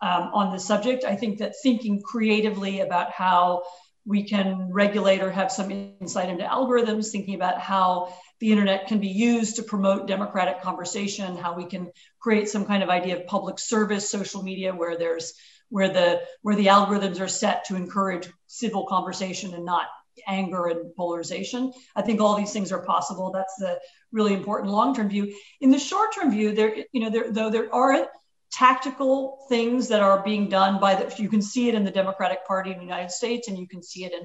um, 0.00 0.30
on 0.34 0.52
this 0.52 0.66
subject. 0.66 1.04
I 1.04 1.16
think 1.16 1.38
that 1.38 1.54
thinking 1.62 2.02
creatively 2.02 2.80
about 2.80 3.10
how 3.10 3.62
we 4.04 4.22
can 4.22 4.70
regulate 4.72 5.22
or 5.22 5.30
have 5.30 5.52
some 5.52 5.70
insight 5.70 6.28
into 6.28 6.44
algorithms, 6.44 7.10
thinking 7.10 7.34
about 7.34 7.60
how 7.60 8.14
the 8.40 8.50
internet 8.50 8.86
can 8.86 9.00
be 9.00 9.08
used 9.08 9.56
to 9.56 9.62
promote 9.62 10.06
democratic 10.06 10.62
conversation, 10.62 11.36
how 11.36 11.54
we 11.54 11.66
can 11.66 11.90
create 12.20 12.48
some 12.48 12.64
kind 12.64 12.82
of 12.82 12.88
idea 12.88 13.16
of 13.16 13.26
public 13.26 13.58
service 13.58 14.08
social 14.08 14.42
media 14.42 14.74
where 14.74 14.96
there's 14.96 15.34
where 15.70 15.92
the 15.92 16.22
where 16.42 16.56
the 16.56 16.66
algorithms 16.66 17.20
are 17.20 17.28
set 17.28 17.64
to 17.66 17.76
encourage 17.76 18.28
civil 18.46 18.86
conversation 18.86 19.54
and 19.54 19.64
not 19.64 19.86
anger 20.26 20.66
and 20.66 20.94
polarization. 20.96 21.72
I 21.94 22.02
think 22.02 22.20
all 22.20 22.36
these 22.36 22.52
things 22.52 22.72
are 22.72 22.82
possible. 22.82 23.30
That's 23.30 23.54
the 23.58 23.78
really 24.12 24.34
important 24.34 24.72
long-term 24.72 25.08
view. 25.08 25.34
In 25.60 25.70
the 25.70 25.78
short-term 25.78 26.30
view, 26.30 26.54
there 26.54 26.74
you 26.92 27.00
know 27.00 27.10
there 27.10 27.30
though 27.30 27.50
there 27.50 27.74
are 27.74 28.08
tactical 28.50 29.44
things 29.48 29.88
that 29.88 30.00
are 30.00 30.22
being 30.22 30.48
done 30.48 30.80
by 30.80 30.94
the 30.94 31.22
you 31.22 31.28
can 31.28 31.42
see 31.42 31.68
it 31.68 31.74
in 31.74 31.84
the 31.84 31.90
Democratic 31.90 32.46
Party 32.46 32.70
in 32.70 32.78
the 32.78 32.84
United 32.84 33.10
States 33.10 33.48
and 33.48 33.58
you 33.58 33.68
can 33.68 33.82
see 33.82 34.04
it 34.04 34.12
in 34.12 34.20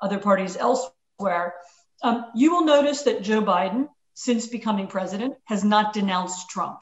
other 0.00 0.18
parties 0.18 0.56
elsewhere 0.56 1.54
um, 2.02 2.26
you 2.34 2.52
will 2.52 2.64
notice 2.64 3.02
that 3.02 3.22
Joe 3.22 3.42
Biden, 3.42 3.88
since 4.14 4.46
becoming 4.46 4.88
president, 4.88 5.34
has 5.44 5.64
not 5.64 5.92
denounced 5.92 6.50
Trump. 6.50 6.78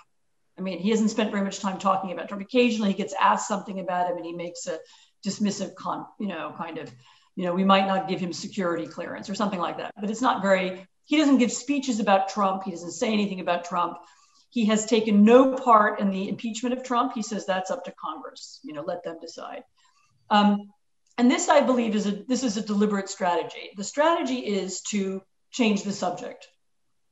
I 0.58 0.62
mean, 0.62 0.78
he 0.78 0.90
hasn't 0.90 1.10
spent 1.10 1.30
very 1.30 1.44
much 1.44 1.60
time 1.60 1.78
talking 1.78 2.12
about 2.12 2.28
Trump. 2.28 2.42
Occasionally, 2.42 2.90
he 2.90 2.96
gets 2.96 3.14
asked 3.18 3.46
something 3.46 3.80
about 3.80 4.10
him, 4.10 4.16
and 4.16 4.26
he 4.26 4.32
makes 4.32 4.66
a 4.66 4.78
dismissive, 5.26 5.74
con, 5.74 6.06
you 6.18 6.26
know, 6.26 6.54
kind 6.56 6.78
of, 6.78 6.90
you 7.36 7.44
know, 7.44 7.54
we 7.54 7.64
might 7.64 7.86
not 7.86 8.08
give 8.08 8.20
him 8.20 8.32
security 8.32 8.86
clearance 8.86 9.28
or 9.30 9.34
something 9.34 9.60
like 9.60 9.78
that. 9.78 9.92
But 10.00 10.10
it's 10.10 10.22
not 10.22 10.42
very. 10.42 10.86
He 11.10 11.16
doesn't 11.16 11.38
give 11.38 11.50
speeches 11.50 11.98
about 11.98 12.28
Trump. 12.28 12.62
He 12.62 12.70
doesn't 12.70 12.92
say 12.92 13.12
anything 13.12 13.40
about 13.40 13.64
Trump. 13.64 13.98
He 14.48 14.66
has 14.66 14.86
taken 14.86 15.24
no 15.24 15.56
part 15.56 15.98
in 15.98 16.10
the 16.10 16.28
impeachment 16.28 16.72
of 16.72 16.84
Trump. 16.84 17.14
He 17.14 17.22
says 17.22 17.44
that's 17.44 17.72
up 17.72 17.84
to 17.86 17.92
Congress. 18.00 18.60
You 18.62 18.74
know, 18.74 18.82
let 18.82 19.02
them 19.02 19.16
decide. 19.20 19.64
Um, 20.30 20.70
and 21.18 21.28
this, 21.28 21.48
I 21.48 21.62
believe, 21.62 21.96
is 21.96 22.06
a 22.06 22.12
this 22.12 22.44
is 22.44 22.58
a 22.58 22.62
deliberate 22.62 23.08
strategy. 23.08 23.70
The 23.76 23.82
strategy 23.82 24.38
is 24.38 24.82
to 24.92 25.20
change 25.50 25.82
the 25.82 25.92
subject. 25.92 26.46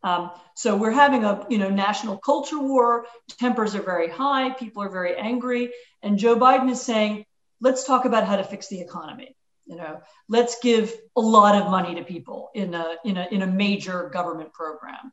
Um, 0.04 0.30
so 0.54 0.76
we're 0.76 0.92
having 0.92 1.24
a 1.24 1.44
you 1.50 1.58
know 1.58 1.68
national 1.68 2.18
culture 2.18 2.60
war. 2.60 3.06
Tempers 3.40 3.74
are 3.74 3.82
very 3.82 4.08
high. 4.08 4.50
People 4.50 4.84
are 4.84 4.90
very 4.90 5.16
angry, 5.16 5.72
and 6.04 6.20
Joe 6.20 6.36
Biden 6.36 6.70
is 6.70 6.80
saying, 6.80 7.24
"Let's 7.60 7.82
talk 7.82 8.04
about 8.04 8.28
how 8.28 8.36
to 8.36 8.44
fix 8.44 8.68
the 8.68 8.80
economy." 8.80 9.34
You 9.68 9.76
know, 9.76 10.00
let's 10.28 10.58
give 10.60 10.94
a 11.16 11.20
lot 11.20 11.54
of 11.54 11.70
money 11.70 11.94
to 11.96 12.02
people 12.02 12.50
in 12.54 12.74
a 12.74 12.96
in 13.04 13.16
a 13.18 13.28
in 13.30 13.42
a 13.42 13.46
major 13.46 14.10
government 14.12 14.52
program. 14.52 15.12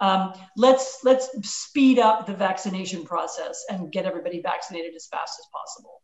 Um, 0.00 0.34
let's 0.56 0.98
let's 1.04 1.30
speed 1.48 1.98
up 1.98 2.26
the 2.26 2.34
vaccination 2.34 3.04
process 3.04 3.64
and 3.70 3.90
get 3.90 4.04
everybody 4.04 4.42
vaccinated 4.42 4.94
as 4.94 5.06
fast 5.10 5.40
as 5.40 5.46
possible. 5.52 6.02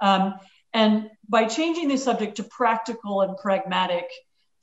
Um, 0.00 0.34
and 0.72 1.10
by 1.28 1.44
changing 1.44 1.88
the 1.88 1.98
subject 1.98 2.36
to 2.36 2.44
practical 2.44 3.20
and 3.20 3.36
pragmatic 3.36 4.08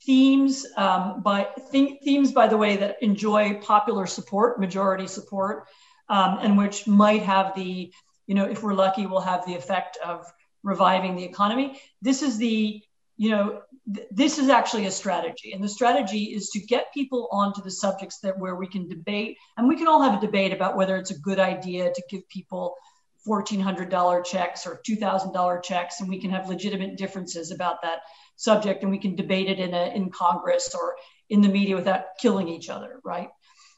themes, 0.04 0.66
um, 0.76 1.22
by 1.22 1.46
th- 1.70 2.00
themes, 2.02 2.32
by 2.32 2.48
the 2.48 2.56
way, 2.56 2.76
that 2.76 2.96
enjoy 3.02 3.54
popular 3.60 4.06
support, 4.06 4.58
majority 4.58 5.06
support, 5.06 5.68
um, 6.08 6.38
and 6.40 6.58
which 6.58 6.86
might 6.86 7.22
have 7.22 7.54
the, 7.54 7.92
you 8.26 8.34
know, 8.34 8.44
if 8.44 8.62
we're 8.62 8.74
lucky, 8.74 9.06
will 9.06 9.20
have 9.20 9.46
the 9.46 9.54
effect 9.54 9.98
of 10.04 10.26
reviving 10.62 11.16
the 11.16 11.24
economy. 11.24 11.80
This 12.02 12.22
is 12.22 12.38
the, 12.38 12.82
you 13.16 13.30
know, 13.30 13.62
th- 13.94 14.08
this 14.10 14.38
is 14.38 14.48
actually 14.48 14.86
a 14.86 14.90
strategy, 14.90 15.52
and 15.52 15.62
the 15.62 15.68
strategy 15.68 16.24
is 16.24 16.50
to 16.50 16.60
get 16.60 16.92
people 16.92 17.28
onto 17.32 17.62
the 17.62 17.70
subjects 17.70 18.20
that 18.20 18.38
where 18.38 18.56
we 18.56 18.66
can 18.66 18.88
debate, 18.88 19.36
and 19.56 19.68
we 19.68 19.76
can 19.76 19.88
all 19.88 20.02
have 20.02 20.22
a 20.22 20.26
debate 20.26 20.52
about 20.52 20.76
whether 20.76 20.96
it's 20.96 21.10
a 21.10 21.18
good 21.18 21.38
idea 21.38 21.92
to 21.92 22.02
give 22.08 22.28
people 22.28 22.74
$1,400 23.26 24.24
checks 24.24 24.66
or 24.66 24.80
$2,000 24.88 25.62
checks, 25.62 26.00
and 26.00 26.08
we 26.08 26.20
can 26.20 26.30
have 26.30 26.48
legitimate 26.48 26.96
differences 26.96 27.50
about 27.50 27.82
that 27.82 28.00
subject, 28.36 28.82
and 28.82 28.90
we 28.90 28.98
can 28.98 29.14
debate 29.14 29.48
it 29.48 29.58
in, 29.58 29.74
a, 29.74 29.94
in 29.94 30.10
Congress 30.10 30.74
or 30.74 30.96
in 31.28 31.40
the 31.40 31.48
media 31.48 31.76
without 31.76 32.04
killing 32.18 32.48
each 32.48 32.70
other, 32.70 33.00
right? 33.04 33.28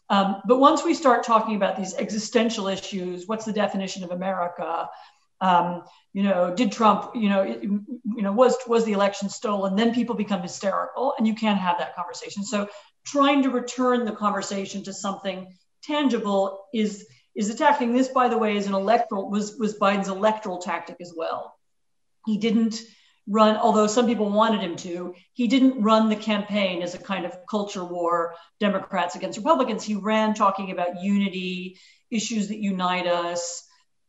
Um, 0.08 0.42
but 0.46 0.58
once 0.58 0.84
we 0.84 0.94
start 0.94 1.24
talking 1.24 1.56
about 1.56 1.76
these 1.76 1.94
existential 1.94 2.68
issues, 2.68 3.26
what's 3.26 3.44
the 3.44 3.52
definition 3.52 4.04
of 4.04 4.10
America? 4.10 4.88
Um, 5.40 5.84
you 6.12 6.22
know, 6.22 6.54
did 6.54 6.72
Trump, 6.72 7.12
you 7.14 7.28
know, 7.28 7.42
it, 7.42 7.62
you 7.62 8.22
know, 8.22 8.32
was 8.32 8.56
was 8.66 8.84
the 8.84 8.92
election 8.92 9.28
stolen? 9.28 9.76
Then 9.76 9.94
people 9.94 10.14
become 10.14 10.42
hysterical, 10.42 11.14
and 11.16 11.26
you 11.26 11.34
can't 11.34 11.58
have 11.58 11.78
that 11.78 11.96
conversation. 11.96 12.44
So, 12.44 12.68
trying 13.06 13.42
to 13.44 13.50
return 13.50 14.04
the 14.04 14.12
conversation 14.12 14.84
to 14.84 14.92
something 14.92 15.56
tangible 15.82 16.66
is 16.74 17.06
is 17.34 17.48
attacking 17.48 17.94
this, 17.94 18.08
by 18.08 18.28
the 18.28 18.36
way, 18.36 18.56
is 18.56 18.66
an 18.66 18.74
electoral 18.74 19.30
was 19.30 19.56
was 19.58 19.78
Biden's 19.78 20.08
electoral 20.08 20.58
tactic 20.58 20.96
as 21.00 21.14
well. 21.16 21.54
He 22.26 22.36
didn't 22.36 22.80
run, 23.26 23.56
although 23.56 23.86
some 23.86 24.06
people 24.06 24.30
wanted 24.30 24.60
him 24.60 24.76
to, 24.76 25.14
he 25.32 25.46
didn't 25.48 25.82
run 25.82 26.08
the 26.08 26.16
campaign 26.16 26.82
as 26.82 26.94
a 26.94 26.98
kind 26.98 27.24
of 27.24 27.36
culture 27.48 27.84
war, 27.84 28.34
Democrats 28.60 29.14
against 29.14 29.38
Republicans. 29.38 29.84
He 29.84 29.94
ran 29.94 30.34
talking 30.34 30.72
about 30.72 31.02
unity, 31.02 31.78
issues 32.10 32.48
that 32.48 32.58
unite 32.58 33.06
us, 33.06 33.64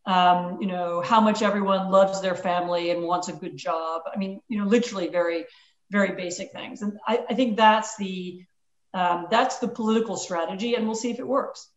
um, 0.05 0.57
you 0.61 0.67
know, 0.67 1.01
how 1.01 1.21
much 1.21 1.41
everyone 1.41 1.89
loves 1.89 2.21
their 2.21 2.35
family 2.35 2.91
and 2.91 3.03
wants 3.03 3.27
a 3.29 3.33
good 3.33 3.55
job. 3.57 4.01
I 4.13 4.17
mean, 4.17 4.41
you 4.49 4.59
know, 4.59 4.65
literally 4.65 5.07
very, 5.07 5.45
very 5.91 6.15
basic 6.15 6.51
things. 6.51 6.81
And 6.81 6.93
I, 7.07 7.23
I 7.29 7.33
think 7.33 7.57
that's 7.57 7.95
the 7.97 8.43
um, 8.93 9.27
that's 9.31 9.57
the 9.57 9.67
political 9.67 10.17
strategy, 10.17 10.75
and 10.75 10.85
we'll 10.85 10.95
see 10.95 11.09
if 11.09 11.19
it 11.19 11.27
works 11.27 11.69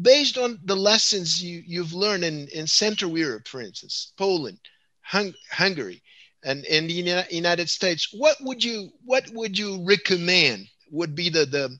based 0.00 0.38
on 0.38 0.58
the 0.64 0.76
lessons 0.76 1.42
you, 1.42 1.62
you've 1.66 1.92
learned 1.92 2.24
in, 2.24 2.48
in 2.48 2.66
Central 2.66 3.16
Europe, 3.16 3.48
for 3.48 3.60
instance, 3.60 4.12
Poland, 4.16 4.58
Hung, 5.02 5.34
Hungary, 5.50 6.02
and 6.42 6.64
in 6.64 6.86
the 6.86 7.26
United 7.30 7.68
States, 7.68 8.08
what 8.12 8.36
would 8.40 8.64
you 8.64 8.90
what 9.04 9.28
would 9.30 9.58
you 9.58 9.84
recommend 9.84 10.68
would 10.90 11.14
be 11.14 11.28
the 11.28 11.44
the, 11.44 11.78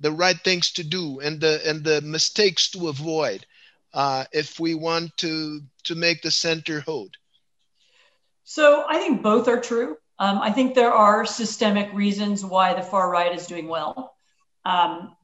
the 0.00 0.12
right 0.12 0.38
things 0.44 0.72
to 0.72 0.84
do 0.84 1.20
and 1.20 1.40
the 1.40 1.62
and 1.66 1.82
the 1.82 2.02
mistakes 2.02 2.70
to 2.70 2.88
avoid 2.88 3.46
uh, 3.94 4.24
if 4.32 4.58
we 4.58 4.74
want 4.74 5.16
to 5.18 5.60
to 5.84 5.94
make 5.94 6.22
the 6.22 6.30
center 6.30 6.80
hold? 6.80 7.16
So 8.44 8.84
I 8.88 8.98
think 8.98 9.22
both 9.22 9.48
are 9.48 9.60
true. 9.60 9.96
Um, 10.18 10.38
I 10.38 10.52
think 10.52 10.74
there 10.74 10.92
are 10.92 11.24
systemic 11.24 11.92
reasons 11.92 12.44
why 12.44 12.74
the 12.74 12.82
far 12.82 13.10
right 13.10 13.34
is 13.34 13.46
doing 13.46 13.68
well. 13.68 14.14
Um, 14.64 15.16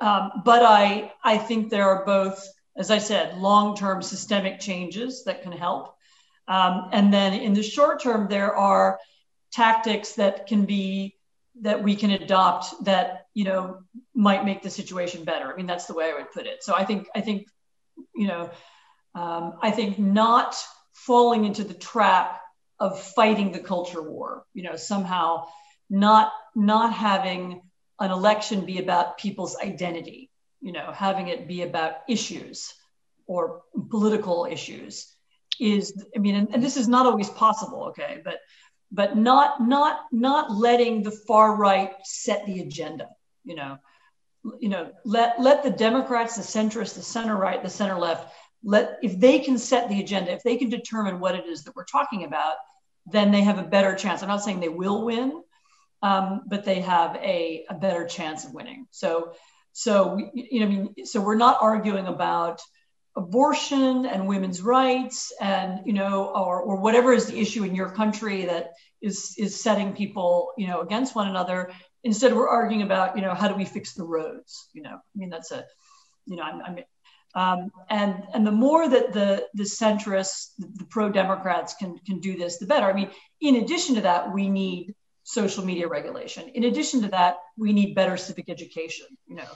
um, 0.00 0.42
but 0.44 0.62
I, 0.62 1.12
I 1.24 1.38
think 1.38 1.70
there 1.70 1.88
are 1.88 2.04
both, 2.04 2.46
as 2.76 2.90
I 2.90 2.98
said, 2.98 3.38
long 3.38 3.76
term 3.76 4.02
systemic 4.02 4.60
changes 4.60 5.24
that 5.24 5.42
can 5.42 5.52
help. 5.52 5.94
Um, 6.48 6.88
and 6.92 7.12
then 7.12 7.34
in 7.34 7.54
the 7.54 7.62
short 7.62 8.02
term, 8.02 8.28
there 8.28 8.54
are 8.54 8.98
tactics 9.52 10.12
that 10.14 10.46
can 10.46 10.64
be 10.64 11.16
that 11.60 11.82
we 11.82 11.94
can 11.94 12.10
adopt 12.10 12.84
that 12.84 13.26
you 13.34 13.44
know 13.44 13.78
might 14.14 14.44
make 14.44 14.62
the 14.62 14.70
situation 14.70 15.24
better. 15.24 15.52
I 15.52 15.56
mean, 15.56 15.66
that's 15.66 15.86
the 15.86 15.94
way 15.94 16.10
I 16.10 16.14
would 16.14 16.32
put 16.32 16.46
it. 16.46 16.62
So 16.62 16.74
I 16.74 16.84
think 16.84 17.06
I 17.14 17.20
think 17.20 17.46
you 18.14 18.28
know 18.28 18.50
um, 19.14 19.58
I 19.60 19.70
think 19.70 19.98
not 19.98 20.56
falling 20.92 21.44
into 21.44 21.64
the 21.64 21.74
trap 21.74 22.40
of 22.78 23.00
fighting 23.00 23.52
the 23.52 23.60
culture 23.60 24.02
war. 24.02 24.44
You 24.54 24.64
know, 24.64 24.76
somehow 24.76 25.46
not 25.90 26.32
not 26.54 26.92
having 26.92 27.62
an 28.00 28.10
election 28.10 28.64
be 28.64 28.78
about 28.78 29.18
people's 29.18 29.56
identity, 29.56 30.30
you 30.60 30.72
know, 30.72 30.90
having 30.92 31.28
it 31.28 31.46
be 31.46 31.62
about 31.62 31.92
issues 32.08 32.72
or 33.26 33.62
political 33.90 34.46
issues 34.50 35.14
is, 35.60 36.04
I 36.16 36.18
mean, 36.18 36.34
and, 36.34 36.48
and 36.52 36.62
this 36.62 36.76
is 36.76 36.88
not 36.88 37.06
always 37.06 37.30
possible, 37.30 37.84
okay, 37.90 38.20
but 38.24 38.38
but 38.90 39.16
not 39.16 39.60
not 39.60 40.00
not 40.10 40.50
letting 40.50 41.02
the 41.02 41.10
far 41.10 41.54
right 41.56 41.92
set 42.04 42.44
the 42.46 42.60
agenda, 42.60 43.08
you 43.44 43.54
know, 43.54 43.78
you 44.60 44.68
know, 44.68 44.90
let 45.04 45.40
let 45.40 45.62
the 45.62 45.70
Democrats, 45.70 46.36
the 46.36 46.42
centrists, 46.42 46.94
the 46.94 47.02
center 47.02 47.36
right, 47.36 47.62
the 47.62 47.70
center 47.70 47.98
left 47.98 48.32
let 48.64 48.98
if 49.02 49.18
they 49.18 49.38
can 49.40 49.58
set 49.58 49.88
the 49.88 50.00
agenda, 50.00 50.32
if 50.32 50.42
they 50.42 50.56
can 50.56 50.68
determine 50.68 51.20
what 51.20 51.34
it 51.34 51.46
is 51.46 51.64
that 51.64 51.74
we're 51.74 51.84
talking 51.84 52.24
about, 52.24 52.54
then 53.06 53.32
they 53.32 53.42
have 53.42 53.58
a 53.58 53.64
better 53.64 53.94
chance. 53.94 54.22
I'm 54.22 54.28
not 54.28 54.42
saying 54.42 54.60
they 54.60 54.68
will 54.68 55.04
win, 55.04 55.42
um, 56.02 56.42
but 56.46 56.64
they 56.64 56.80
have 56.80 57.16
a, 57.16 57.64
a 57.68 57.74
better 57.74 58.06
chance 58.06 58.44
of 58.44 58.54
winning. 58.54 58.86
So, 58.90 59.32
so 59.72 60.30
you 60.34 60.60
know, 60.60 60.66
I 60.66 60.68
mean, 60.68 60.94
so 61.04 61.20
we're 61.20 61.34
not 61.34 61.58
arguing 61.60 62.06
about 62.06 62.60
abortion 63.16 64.06
and 64.06 64.26
women's 64.26 64.62
rights 64.62 65.32
and 65.38 65.80
you 65.84 65.92
know 65.92 66.32
or, 66.34 66.62
or 66.62 66.76
whatever 66.76 67.12
is 67.12 67.26
the 67.26 67.38
issue 67.38 67.62
in 67.62 67.74
your 67.74 67.90
country 67.90 68.46
that 68.46 68.70
is 69.02 69.34
is 69.36 69.62
setting 69.62 69.92
people 69.92 70.52
you 70.56 70.66
know 70.66 70.80
against 70.80 71.14
one 71.14 71.28
another 71.28 71.70
instead 72.04 72.34
we're 72.34 72.48
arguing 72.48 72.82
about 72.82 73.16
you 73.16 73.22
know 73.22 73.34
how 73.34 73.48
do 73.48 73.54
we 73.54 73.64
fix 73.64 73.94
the 73.94 74.04
roads 74.04 74.68
you 74.72 74.82
know 74.82 74.94
i 74.94 75.16
mean 75.18 75.30
that's 75.30 75.50
a 75.50 75.64
you 76.26 76.36
know 76.36 76.42
i'm, 76.42 76.62
I'm 76.62 76.78
um, 77.34 77.70
and 77.88 78.24
and 78.34 78.46
the 78.46 78.52
more 78.52 78.88
that 78.88 79.12
the 79.12 79.46
the 79.54 79.64
centrists 79.64 80.50
the, 80.58 80.68
the 80.74 80.84
pro 80.84 81.08
democrats 81.08 81.74
can 81.74 81.98
can 82.06 82.20
do 82.20 82.36
this 82.36 82.58
the 82.58 82.66
better 82.66 82.86
i 82.86 82.92
mean 82.92 83.10
in 83.40 83.56
addition 83.56 83.94
to 83.96 84.02
that 84.02 84.32
we 84.32 84.48
need 84.48 84.94
social 85.24 85.64
media 85.64 85.88
regulation 85.88 86.48
in 86.48 86.64
addition 86.64 87.02
to 87.02 87.08
that 87.08 87.36
we 87.56 87.72
need 87.72 87.94
better 87.94 88.16
civic 88.16 88.48
education 88.48 89.06
you 89.26 89.36
know 89.36 89.48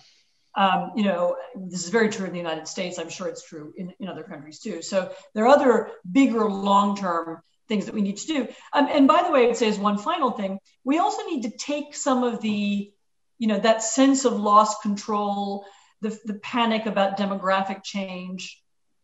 um, 0.57 0.93
you 0.97 1.05
know, 1.05 1.37
this 1.55 1.85
is 1.85 1.91
very 1.91 2.09
true 2.09 2.25
in 2.25 2.33
the 2.33 2.38
United 2.38 2.67
States. 2.67 2.99
I'm 2.99 3.11
sure 3.11 3.29
it's 3.29 3.47
true 3.47 3.75
in, 3.76 3.93
in 4.00 4.09
other 4.09 4.23
countries 4.23 4.59
too. 4.59 4.81
So 4.81 5.12
there 5.35 5.45
are 5.45 5.49
other 5.49 5.91
bigger 6.11 6.49
long 6.49 6.97
term 6.97 7.43
things 7.68 7.87
that 7.87 7.94
we 7.94 8.02
need 8.02 8.16
to 8.18 8.26
do. 8.26 8.49
Um, 8.73 8.88
and 8.90 9.08
by 9.08 9.23
the 9.23 9.30
way, 9.30 9.44
I 9.44 9.46
would 9.46 9.56
say 9.56 9.68
as 9.68 9.78
one 9.78 9.99
final 9.99 10.30
thing, 10.30 10.58
we 10.85 10.99
also 10.99 11.25
need 11.26 11.42
to 11.42 11.50
take 11.50 11.94
some 11.94 12.23
of 12.25 12.40
the, 12.40 12.92
you 13.38 13.46
know, 13.46 13.58
that 13.58 13.82
sense 13.82 14.25
of 14.25 14.35
lost 14.35 14.82
control, 14.82 15.64
the, 16.00 16.18
the 16.25 16.35
panic 16.35 16.87
about 16.87 17.18
demographic 17.18 17.82
change. 17.82 18.62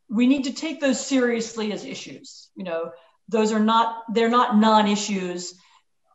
We 0.09 0.26
need 0.26 0.45
to 0.45 0.52
take 0.52 0.81
those 0.81 1.04
seriously 1.04 1.73
as 1.73 1.85
issues. 1.85 2.50
You 2.54 2.64
know, 2.64 2.92
those 3.28 3.52
are 3.52 3.61
not, 3.61 4.02
they're 4.12 4.28
not 4.28 4.57
non 4.57 4.88
issues. 4.88 5.54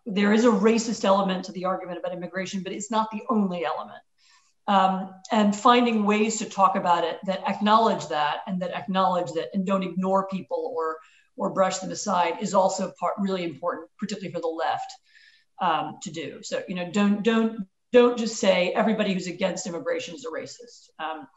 There 0.06 0.34
is 0.34 0.46
a 0.46 0.50
racist 0.50 1.04
element 1.04 1.46
to 1.46 1.51
the 1.51 1.66
argument 1.66 2.00
about 2.00 2.13
immigration, 2.13 2.63
but 2.63 2.72
it's 2.72 2.92
not 2.92 3.12
the 3.12 3.24
only 3.30 3.66
element 3.66 4.01
um, 4.68 5.13
and 5.32 5.56
finding 5.56 6.04
ways 6.04 6.38
to 6.38 6.46
talk 6.46 6.75
about 6.75 7.04
it 7.04 7.20
that 7.25 7.48
acknowledge 7.48 8.08
that 8.08 8.39
and 8.48 8.62
that 8.62 8.74
acknowledge 8.74 9.32
that 9.34 9.50
and 9.54 9.66
don't 9.66 9.84
ignore 9.84 10.27
people 10.27 10.74
or 10.75 10.98
or 11.38 11.51
brush 11.51 11.77
them 11.77 11.91
aside 11.91 12.38
is 12.41 12.53
also 12.53 12.91
part 13.00 13.13
really 13.20 13.44
important, 13.44 13.88
particularly 13.98 14.34
for 14.34 14.41
the 14.41 14.48
left 14.48 14.91
um, 15.62 15.98
to 16.01 16.12
do. 16.12 16.39
So 16.44 16.63
you 16.67 16.75
know, 16.75 16.91
don't 16.91 17.24
don't 17.24 17.67
don't 17.94 18.17
just 18.17 18.38
say 18.38 18.70
everybody 18.70 19.13
who's 19.13 19.27
against 19.27 19.67
immigration 19.67 20.15
is 20.15 20.25
a 20.25 20.29
racist. 20.29 20.89
Um, 21.00 21.27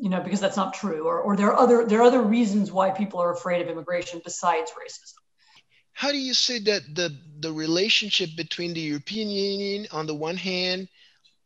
you 0.00 0.08
know, 0.08 0.20
because 0.20 0.40
that's 0.40 0.56
not 0.56 0.74
true, 0.74 1.06
or, 1.06 1.20
or 1.20 1.36
there 1.36 1.52
are 1.52 1.58
other 1.58 1.84
there 1.84 2.00
are 2.00 2.04
other 2.04 2.22
reasons 2.22 2.72
why 2.72 2.90
people 2.90 3.20
are 3.20 3.32
afraid 3.32 3.62
of 3.62 3.68
immigration 3.68 4.20
besides 4.24 4.70
racism. 4.72 5.14
How 5.92 6.10
do 6.10 6.18
you 6.18 6.34
say 6.34 6.58
that 6.60 6.82
the 6.94 7.16
the 7.38 7.52
relationship 7.52 8.30
between 8.36 8.74
the 8.74 8.80
European 8.80 9.30
Union 9.30 9.86
on 9.92 10.06
the 10.06 10.14
one 10.14 10.36
hand, 10.36 10.88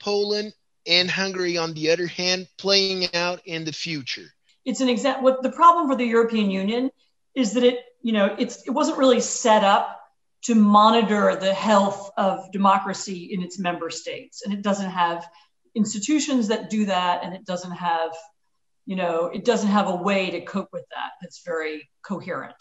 Poland 0.01 0.55
and 0.87 1.11
Hungary, 1.11 1.59
on 1.59 1.75
the 1.75 1.91
other 1.91 2.07
hand, 2.07 2.49
playing 2.57 3.15
out 3.15 3.43
in 3.45 3.65
the 3.65 3.73
future? 3.73 4.27
It's 4.65 4.81
an 4.81 4.89
exact. 4.89 5.23
What 5.23 5.43
the 5.43 5.53
problem 5.53 5.89
for 5.89 5.97
the 5.97 6.07
European 6.07 6.51
Union 6.51 6.91
is 7.35 7.53
that 7.55 7.65
it, 7.65 7.79
you 8.03 8.13
know, 8.13 8.35
it's 8.39 8.63
it 8.67 8.71
wasn't 8.71 8.99
really 8.99 9.21
set 9.21 9.65
up 9.65 10.01
to 10.43 10.55
monitor 10.55 11.37
the 11.37 11.53
health 11.53 12.11
of 12.17 12.51
democracy 12.53 13.31
in 13.33 13.43
its 13.43 13.59
member 13.59 13.91
states, 13.91 14.43
and 14.43 14.55
it 14.55 14.63
doesn't 14.63 14.91
have 14.91 15.27
institutions 15.75 16.49
that 16.49 16.71
do 16.71 16.87
that, 16.87 17.23
and 17.23 17.35
it 17.35 17.45
doesn't 17.45 17.73
have, 17.73 18.11
you 18.87 18.97
know, 18.97 19.27
it 19.27 19.45
doesn't 19.45 19.69
have 19.69 19.89
a 19.89 19.97
way 19.97 20.31
to 20.31 20.41
cope 20.41 20.69
with 20.73 20.85
that 20.91 21.13
that's 21.21 21.43
very 21.45 21.89
coherent. 22.03 22.57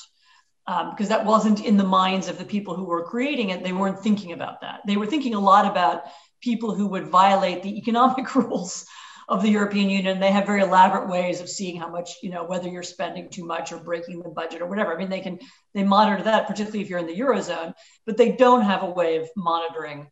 Um, 0.68 0.92
because 0.92 1.10
that 1.10 1.26
wasn't 1.26 1.66
in 1.66 1.78
the 1.78 1.84
minds 1.84 2.28
of 2.28 2.38
the 2.38 2.46
people 2.46 2.76
who 2.76 2.84
were 2.84 3.04
creating 3.04 3.50
it. 3.50 3.64
They 3.64 3.74
weren't 3.74 4.04
thinking 4.04 4.34
about 4.34 4.62
that. 4.62 4.82
They 4.86 4.98
were 4.98 5.08
thinking 5.08 5.34
a 5.34 5.40
lot 5.40 5.66
about 5.66 6.04
people 6.42 6.76
who 6.76 6.86
would 6.88 7.08
violate 7.08 7.64
the 7.64 7.76
economic 7.76 8.36
rules 8.36 8.86
of 9.30 9.44
the 9.44 9.50
European 9.50 9.92
Union. 9.92 10.20
They 10.20 10.32
have 10.32 10.48
very 10.48 10.62
elaborate 10.62 11.08
ways 11.08 11.40
of 11.40 11.50
seeing 11.50 11.80
how 11.80 11.88
much, 11.88 12.18
you 12.24 12.32
know, 12.32 12.44
whether 12.44 12.68
you're 12.68 12.82
spending 12.82 13.30
too 13.30 13.46
much 13.46 13.72
or 13.72 13.78
breaking 13.78 14.24
the 14.24 14.30
budget 14.30 14.62
or 14.62 14.66
whatever. 14.66 14.92
I 14.92 14.98
mean, 14.98 15.10
they 15.10 15.22
can 15.22 15.40
they 15.76 15.84
monitor 15.84 16.24
that, 16.24 16.48
particularly 16.48 16.82
if 16.82 16.90
you're 16.90 17.00
in 17.00 17.06
the 17.06 17.20
eurozone, 17.20 17.74
but 18.08 18.18
they 18.18 18.32
don't 18.32 18.64
have 18.64 18.82
a 18.82 18.90
way 18.90 19.18
of 19.18 19.30
monitoring 19.38 20.08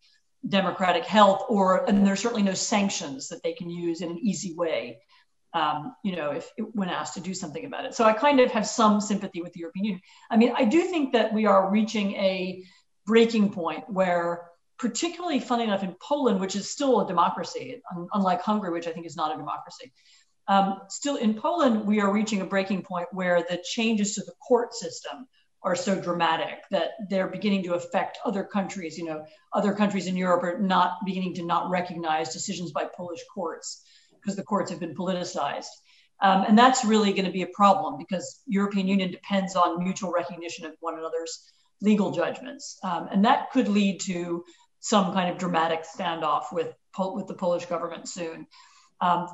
democratic 0.48 1.04
health, 1.04 1.46
or 1.50 1.90
and 1.90 2.06
there's 2.06 2.22
certainly 2.22 2.44
no 2.44 2.54
sanctions 2.54 3.28
that 3.30 3.42
they 3.44 3.54
can 3.54 3.72
use 3.72 4.02
in 4.02 4.12
an 4.12 4.20
easy 4.20 4.54
way. 4.56 5.00
Um, 5.54 5.96
you 6.04 6.16
know, 6.16 6.32
if 6.32 6.52
when 6.74 6.90
asked 6.90 7.16
to 7.16 7.20
do 7.20 7.34
something 7.34 7.66
about 7.66 7.86
it. 7.86 7.96
So 7.96 8.04
I 8.04 8.14
kind 8.14 8.40
of 8.40 8.52
have 8.52 8.68
some 8.68 9.02
sympathy 9.02 9.42
with 9.42 9.54
the 9.54 9.62
European 9.62 9.86
Union. 9.86 10.02
I 10.30 10.38
mean, 10.38 10.54
I 10.56 10.66
do 10.66 10.84
think 10.84 11.14
that 11.14 11.34
we 11.34 11.48
are 11.48 11.72
reaching 11.72 12.12
a 12.14 12.64
breaking 13.08 13.52
point 13.52 13.90
where 13.90 14.52
particularly 14.78 15.40
funny 15.40 15.64
enough 15.64 15.84
in 15.84 15.96
Poland, 16.02 16.40
which 16.40 16.56
is 16.56 16.70
still 16.70 17.02
a 17.02 17.08
democracy, 17.08 17.82
unlike 18.14 18.42
Hungary, 18.42 18.72
which 18.72 18.88
I 18.88 18.92
think 18.92 19.06
is 19.06 19.16
not 19.16 19.34
a 19.34 19.38
democracy. 19.38 19.92
Um, 20.48 20.82
still 20.90 21.18
in 21.18 21.34
Poland, 21.34 21.86
we 21.86 22.00
are 22.00 22.14
reaching 22.14 22.42
a 22.42 22.46
breaking 22.46 22.84
point 22.84 23.08
where 23.12 23.44
the 23.50 23.62
changes 23.64 24.16
to 24.16 24.22
the 24.22 24.34
court 24.48 24.74
system 24.74 25.28
are 25.64 25.76
so 25.76 26.00
dramatic 26.00 26.60
that 26.72 26.92
they're 27.10 27.28
beginning 27.28 27.64
to 27.64 27.74
affect 27.74 28.20
other 28.24 28.44
countries. 28.44 28.98
You 28.98 29.06
know, 29.06 29.26
other 29.54 29.74
countries 29.74 30.08
in 30.08 30.16
Europe 30.16 30.44
are 30.44 30.60
not 30.60 30.94
beginning 31.06 31.34
to 31.36 31.44
not 31.44 31.70
recognize 31.70 32.32
decisions 32.32 32.72
by 32.72 32.86
Polish 32.86 33.20
courts 33.34 33.84
because 34.14 34.36
the 34.36 34.44
courts 34.44 34.72
have 34.72 34.80
been 34.80 34.96
politicized. 34.96 35.66
Um, 36.22 36.46
and 36.48 36.58
that's 36.58 36.86
really 36.86 37.12
going 37.12 37.26
to 37.26 37.32
be 37.32 37.44
a 37.44 37.48
problem 37.54 37.98
because 37.98 38.42
European 38.48 38.88
Union 38.88 39.12
depends 39.12 39.56
on 39.56 39.84
mutual 39.84 40.12
recognition 40.12 40.66
of 40.66 40.74
one 40.80 40.98
another's 40.98 41.52
legal 41.82 42.12
judgments. 42.12 42.80
Um, 42.84 43.08
and 43.12 43.26
that 43.26 43.52
could 43.52 43.68
lead 43.68 44.00
to 44.02 44.44
some 44.88 45.14
kind 45.14 45.30
of 45.30 45.38
dramatic 45.38 45.84
standoff 45.84 46.46
with 46.52 46.74
with 46.98 47.28
the 47.28 47.34
Polish 47.34 47.66
government 47.66 48.08
soon. 48.08 48.48
Um, 49.02 49.28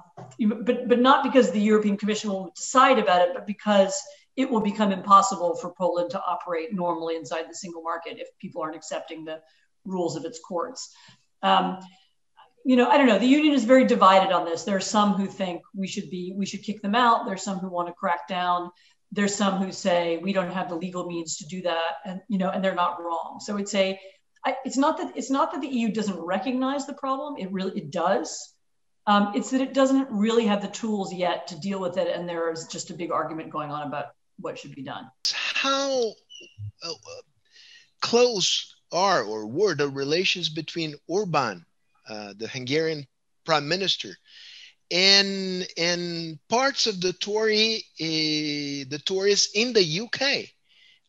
but 0.66 0.90
but 0.90 1.00
not 1.00 1.24
because 1.24 1.52
the 1.52 1.62
European 1.62 1.96
Commission 1.98 2.30
will 2.30 2.52
decide 2.56 3.00
about 3.00 3.22
it, 3.22 3.30
but 3.34 3.48
because 3.48 3.96
it 4.36 4.50
will 4.50 4.60
become 4.62 4.92
impossible 4.92 5.56
for 5.56 5.74
Poland 5.74 6.10
to 6.12 6.22
operate 6.22 6.74
normally 6.74 7.16
inside 7.16 7.46
the 7.50 7.56
single 7.56 7.84
market 7.84 8.18
if 8.20 8.28
people 8.40 8.62
aren't 8.62 8.76
accepting 8.76 9.24
the 9.24 9.40
rules 9.86 10.16
of 10.16 10.26
its 10.26 10.40
courts. 10.40 10.94
Um, 11.44 11.78
you 12.66 12.76
know, 12.76 12.90
I 12.90 12.98
don't 12.98 13.08
know. 13.08 13.20
The 13.20 13.26
union 13.26 13.54
is 13.54 13.66
very 13.66 13.86
divided 13.86 14.34
on 14.34 14.46
this. 14.46 14.64
There 14.64 14.78
are 14.78 14.82
some 14.98 15.14
who 15.14 15.28
think 15.28 15.62
we 15.76 15.88
should 15.88 16.10
be 16.10 16.34
we 16.36 16.46
should 16.46 16.64
kick 16.64 16.82
them 16.82 16.96
out. 16.96 17.26
There's 17.26 17.44
some 17.44 17.60
who 17.60 17.70
want 17.70 17.88
to 17.90 17.94
crack 17.94 18.28
down. 18.28 18.72
There's 19.12 19.36
some 19.36 19.62
who 19.64 19.72
say 19.72 20.18
we 20.18 20.34
don't 20.34 20.52
have 20.52 20.70
the 20.70 20.76
legal 20.76 21.06
means 21.06 21.38
to 21.38 21.46
do 21.46 21.62
that, 21.62 21.98
and 22.06 22.22
you 22.28 22.38
know, 22.38 22.50
and 22.50 22.64
they're 22.64 22.76
not 22.76 23.02
wrong. 23.02 23.40
So 23.40 23.58
it's 23.58 23.76
a 23.76 24.00
I, 24.46 24.58
it's 24.66 24.78
not 24.78 24.98
that 24.98 25.16
it's 25.16 25.30
not 25.30 25.52
that 25.52 25.62
the 25.62 25.68
EU 25.68 25.92
doesn't 25.92 26.20
recognize 26.20 26.86
the 26.86 26.94
problem. 26.94 27.36
It 27.38 27.52
really 27.52 27.78
it 27.78 27.92
does. 27.92 28.54
Um, 29.06 29.34
it's 29.36 29.52
that 29.52 29.62
it 29.62 29.74
doesn't 29.74 30.08
really 30.12 30.46
have 30.46 30.62
the 30.62 30.70
tools 30.70 31.14
yet 31.14 31.48
to 31.48 31.60
deal 31.60 31.80
with 31.80 31.98
it, 31.98 32.08
and 32.08 32.28
there 32.28 32.52
is 32.52 32.68
just 32.68 32.90
a 32.90 32.94
big 32.94 33.12
argument 33.12 33.50
going 33.50 33.70
on 33.70 33.88
about 33.88 34.08
what 34.40 34.58
should 34.58 34.76
be 34.76 34.84
done. 34.84 35.10
How 35.34 36.14
uh, 36.84 36.94
close 38.02 38.76
are 38.92 39.24
or 39.24 39.48
were 39.48 39.76
the 39.76 39.90
relations 39.90 40.50
between 40.50 40.96
Orban, 41.08 41.66
uh, 42.08 42.34
the 42.38 42.48
Hungarian 42.48 43.06
prime 43.46 43.68
minister, 43.68 44.16
and 44.92 45.68
and 45.78 46.40
parts 46.50 46.88
of 46.88 47.02
the 47.02 47.14
Tory 47.14 47.84
uh, 48.00 48.88
the 48.90 49.02
Tories 49.06 49.50
in 49.54 49.74
the 49.74 50.02
UK? 50.02 50.50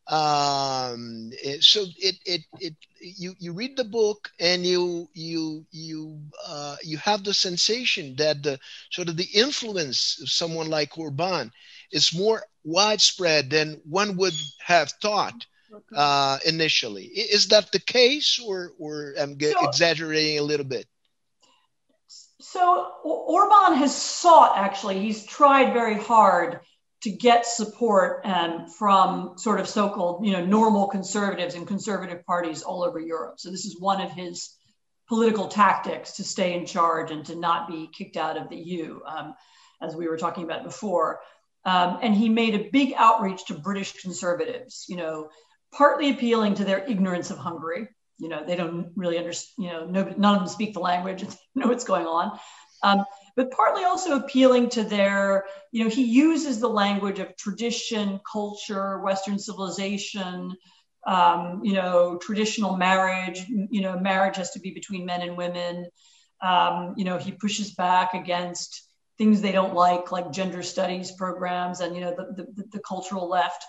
Um 0.08 1.30
so 1.60 1.84
it 1.98 2.16
it 2.26 2.42
it 2.60 2.74
you 3.00 3.34
you 3.38 3.52
read 3.52 3.76
the 3.76 3.84
book 3.84 4.30
and 4.38 4.66
you 4.66 5.08
you 5.14 5.64
you 5.70 6.20
uh 6.46 6.76
you 6.82 6.96
have 6.98 7.24
the 7.24 7.32
sensation 7.32 8.14
that 8.16 8.42
the 8.42 8.58
sort 8.90 9.08
of 9.08 9.16
the 9.16 9.28
influence 9.34 10.18
of 10.20 10.28
someone 10.28 10.68
like 10.68 10.98
Orban 10.98 11.50
is 11.90 12.14
more 12.14 12.42
widespread 12.64 13.50
than 13.50 13.80
one 13.88 14.16
would 14.16 14.34
have 14.64 14.90
thought 15.02 15.46
uh 15.94 16.38
initially. 16.44 17.04
Is 17.04 17.48
that 17.48 17.72
the 17.72 17.80
case 17.80 18.38
or 18.44 18.72
or 18.78 19.14
i'm 19.18 19.38
so, 19.40 19.58
exaggerating 19.60 20.38
a 20.38 20.42
little 20.42 20.66
bit? 20.66 20.86
So 22.40 22.92
Orban 23.04 23.78
has 23.78 23.94
sought 23.94 24.56
actually 24.56 25.00
he's 25.00 25.24
tried 25.24 25.72
very 25.72 25.96
hard 25.98 26.60
to 27.04 27.10
get 27.10 27.44
support 27.44 28.24
um, 28.24 28.66
from 28.66 29.36
sort 29.36 29.60
of 29.60 29.68
so-called, 29.68 30.24
you 30.24 30.32
know, 30.32 30.42
normal 30.42 30.88
conservatives 30.88 31.54
and 31.54 31.66
conservative 31.66 32.24
parties 32.24 32.62
all 32.62 32.82
over 32.82 32.98
Europe. 32.98 33.34
So 33.36 33.50
this 33.50 33.66
is 33.66 33.78
one 33.78 34.00
of 34.00 34.10
his 34.10 34.56
political 35.06 35.48
tactics 35.48 36.12
to 36.12 36.24
stay 36.24 36.54
in 36.54 36.64
charge 36.64 37.10
and 37.10 37.22
to 37.26 37.34
not 37.34 37.68
be 37.68 37.90
kicked 37.92 38.16
out 38.16 38.38
of 38.38 38.48
the 38.48 38.56
EU, 38.56 39.00
um, 39.06 39.34
as 39.82 39.94
we 39.94 40.08
were 40.08 40.16
talking 40.16 40.44
about 40.44 40.64
before. 40.64 41.20
Um, 41.66 41.98
and 42.00 42.14
he 42.14 42.30
made 42.30 42.54
a 42.54 42.70
big 42.70 42.94
outreach 42.96 43.44
to 43.46 43.54
British 43.54 44.00
conservatives, 44.00 44.86
you 44.88 44.96
know, 44.96 45.28
partly 45.74 46.10
appealing 46.10 46.54
to 46.54 46.64
their 46.64 46.86
ignorance 46.88 47.30
of 47.30 47.36
Hungary. 47.36 47.86
You 48.16 48.30
know, 48.30 48.46
they 48.46 48.56
don't 48.56 48.92
really 48.96 49.18
understand, 49.18 49.66
you 49.66 49.72
know, 49.72 50.14
none 50.16 50.36
of 50.36 50.40
them 50.40 50.48
speak 50.48 50.72
the 50.72 50.80
language, 50.80 51.20
and 51.20 51.36
know 51.54 51.66
what's 51.66 51.84
going 51.84 52.06
on. 52.06 52.38
Um, 52.85 53.05
but 53.35 53.51
partly 53.51 53.85
also 53.85 54.16
appealing 54.16 54.68
to 54.70 54.85
their, 54.85 55.47
you 55.73 55.83
know, 55.83 55.90
he 55.90 56.05
uses 56.05 56.61
the 56.61 56.68
language 56.68 57.18
of 57.18 57.35
tradition, 57.37 58.20
culture, 58.31 59.01
Western 59.01 59.38
civilization, 59.38 60.55
um, 61.07 61.61
you 61.64 61.73
know, 61.73 62.18
traditional 62.18 62.77
marriage, 62.77 63.44
you 63.49 63.81
know, 63.81 63.99
marriage 63.99 64.37
has 64.37 64.51
to 64.53 64.61
be 64.61 64.70
between 64.70 65.05
men 65.05 65.23
and 65.23 65.37
women. 65.37 65.87
Um, 66.42 66.94
you 66.97 67.05
know, 67.05 67.18
he 67.18 67.33
pushes 67.33 67.75
back 67.75 68.14
against 68.14 68.88
things 69.16 69.40
they 69.40 69.53
don't 69.53 69.75
like, 69.75 70.12
like 70.12 70.31
gender 70.31 70.62
studies 70.62 71.12
programs 71.12 71.81
and, 71.81 71.94
you 71.94 72.03
know, 72.03 72.14
the, 72.14 72.44
the, 72.55 72.64
the 72.73 72.81
cultural 72.81 73.29
left. 73.29 73.64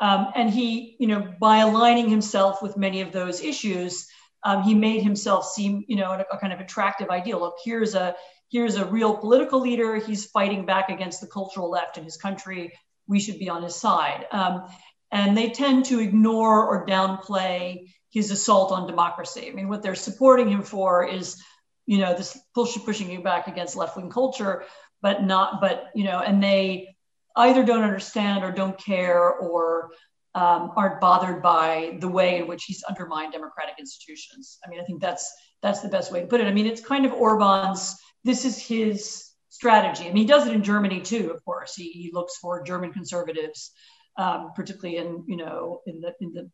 Um, 0.00 0.28
and 0.34 0.50
he, 0.50 0.96
you 1.00 1.08
know, 1.08 1.34
by 1.40 1.58
aligning 1.58 2.08
himself 2.08 2.62
with 2.62 2.76
many 2.76 3.00
of 3.00 3.12
those 3.12 3.40
issues, 3.40 4.06
um, 4.44 4.62
he 4.62 4.74
made 4.74 5.02
himself 5.02 5.46
seem, 5.46 5.84
you 5.88 5.96
know, 5.96 6.12
a, 6.12 6.24
a, 6.32 6.38
kind 6.38 6.52
of 6.52 6.60
attractive 6.60 7.10
ideal. 7.10 7.40
Look, 7.40 7.56
here's 7.64 7.94
a 7.94 8.14
here's 8.50 8.76
a 8.76 8.84
real 8.86 9.16
political 9.16 9.60
leader. 9.60 9.96
He's 9.96 10.26
fighting 10.26 10.64
back 10.66 10.88
against 10.88 11.20
the 11.20 11.26
cultural 11.26 11.70
left 11.70 11.98
in 11.98 12.04
his 12.04 12.16
country. 12.16 12.72
We 13.06 13.20
should 13.20 13.38
be 13.38 13.48
on 13.48 13.62
his 13.62 13.76
side. 13.76 14.26
Um, 14.32 14.64
and 15.10 15.36
they 15.36 15.50
tend 15.50 15.86
to 15.86 16.00
ignore 16.00 16.66
or 16.66 16.86
downplay 16.86 17.92
his 18.10 18.30
assault 18.30 18.72
on 18.72 18.86
democracy. 18.86 19.48
I 19.50 19.54
mean, 19.54 19.68
what 19.68 19.82
they're 19.82 19.94
supporting 19.94 20.48
him 20.48 20.62
for 20.62 21.06
is, 21.06 21.42
you 21.86 21.98
know, 21.98 22.14
this 22.14 22.38
push, 22.54 22.76
pushing 22.84 23.08
him 23.08 23.22
back 23.22 23.48
against 23.48 23.76
left 23.76 23.96
wing 23.96 24.10
culture, 24.10 24.64
but 25.00 25.22
not, 25.22 25.60
but 25.60 25.90
you 25.94 26.04
know, 26.04 26.20
and 26.20 26.42
they 26.42 26.94
either 27.36 27.64
don't 27.64 27.84
understand 27.84 28.44
or 28.44 28.50
don't 28.50 28.78
care 28.78 29.30
or 29.30 29.90
um, 30.34 30.72
aren't 30.76 31.00
bothered 31.00 31.42
by 31.42 31.96
the 32.00 32.08
way 32.08 32.38
in 32.38 32.46
which 32.46 32.64
he's 32.64 32.82
undermined 32.84 33.32
democratic 33.32 33.74
institutions. 33.78 34.58
I 34.64 34.68
mean, 34.68 34.80
I 34.80 34.84
think 34.84 35.00
that's 35.00 35.32
that's 35.62 35.80
the 35.80 35.88
best 35.88 36.12
way 36.12 36.20
to 36.20 36.26
put 36.26 36.40
it. 36.40 36.46
I 36.46 36.52
mean, 36.52 36.66
it's 36.66 36.84
kind 36.84 37.04
of 37.06 37.12
Orban's. 37.12 37.96
This 38.28 38.44
is 38.44 38.58
his 38.58 39.30
strategy. 39.48 40.04
I 40.04 40.08
mean, 40.08 40.18
he 40.18 40.26
does 40.26 40.46
it 40.46 40.52
in 40.52 40.62
Germany 40.62 41.00
too. 41.00 41.30
Of 41.34 41.42
course, 41.46 41.74
he, 41.74 41.88
he 41.92 42.10
looks 42.12 42.36
for 42.36 42.62
German 42.62 42.92
conservatives, 42.92 43.72
um, 44.18 44.50
particularly 44.54 44.98
in 44.98 45.24
you 45.26 45.38
know 45.38 45.80
in 45.86 46.02
the 46.02 46.12
in 46.20 46.34
the 46.34 46.50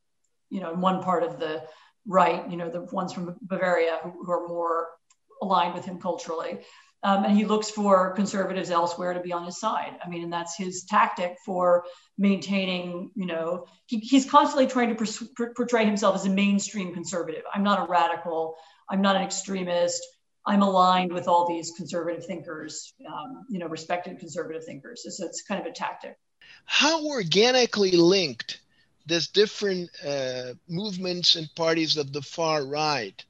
you 0.51 0.61
know 0.61 0.73
in 0.73 0.81
one 0.81 1.03
part 1.03 1.25
of 1.25 1.41
the 1.41 1.65
right. 2.07 2.49
You 2.49 2.57
know, 2.57 2.71
the 2.71 2.83
ones 2.83 3.13
from 3.13 3.35
Bavaria 3.43 3.99
who, 4.05 4.13
who 4.25 4.31
are 4.31 4.47
more 4.47 4.87
aligned 5.43 5.75
with 5.75 5.85
him 5.85 5.99
culturally. 5.99 6.61
Um, 7.03 7.25
and 7.25 7.37
he 7.37 7.45
looks 7.45 7.69
for 7.69 8.13
conservatives 8.13 8.71
elsewhere 8.71 9.13
to 9.13 9.21
be 9.21 9.33
on 9.33 9.45
his 9.45 9.59
side. 9.59 9.99
I 10.03 10.09
mean, 10.09 10.23
and 10.23 10.33
that's 10.33 10.57
his 10.57 10.85
tactic 10.85 11.37
for 11.45 11.85
maintaining, 12.17 13.11
you 13.17 13.27
know, 13.27 13.67
he, 13.87 13.99
he's 13.99 14.31
constantly 14.31 14.69
trying 14.69 14.89
to 14.91 14.95
pers- 14.95 15.29
portray 15.57 15.85
himself 15.85 16.15
as 16.15 16.25
a 16.25 16.31
mainstream 16.31 16.95
conservative. 16.95 17.43
I'm 17.53 17.65
not 17.65 17.85
a 17.85 17.91
radical. 17.91 18.55
I'm 18.89 19.03
not 19.03 19.17
an 19.17 19.23
extremist. 19.23 20.01
I'm 20.47 20.63
aligned 20.63 21.13
with 21.13 21.27
all 21.27 21.49
these 21.49 21.73
conservative 21.77 22.27
thinkers, 22.27 22.93
um, 23.07 23.45
you 23.49 23.59
know, 23.59 23.67
respected 23.67 24.19
conservative 24.19 24.65
thinkers. 24.65 25.07
So 25.09 25.25
it's 25.25 25.43
kind 25.43 25.61
of 25.61 25.67
a 25.67 25.73
tactic. 25.73 26.19
How 26.67 27.07
organically 27.07 27.93
linked 27.93 28.61
these 29.07 29.29
different 29.29 29.91
uh, 30.07 30.55
movements 30.69 31.37
and 31.37 31.49
parties 31.55 31.97
of 31.97 32.13
the 32.13 32.23
far 32.23 32.65
right 32.65 33.23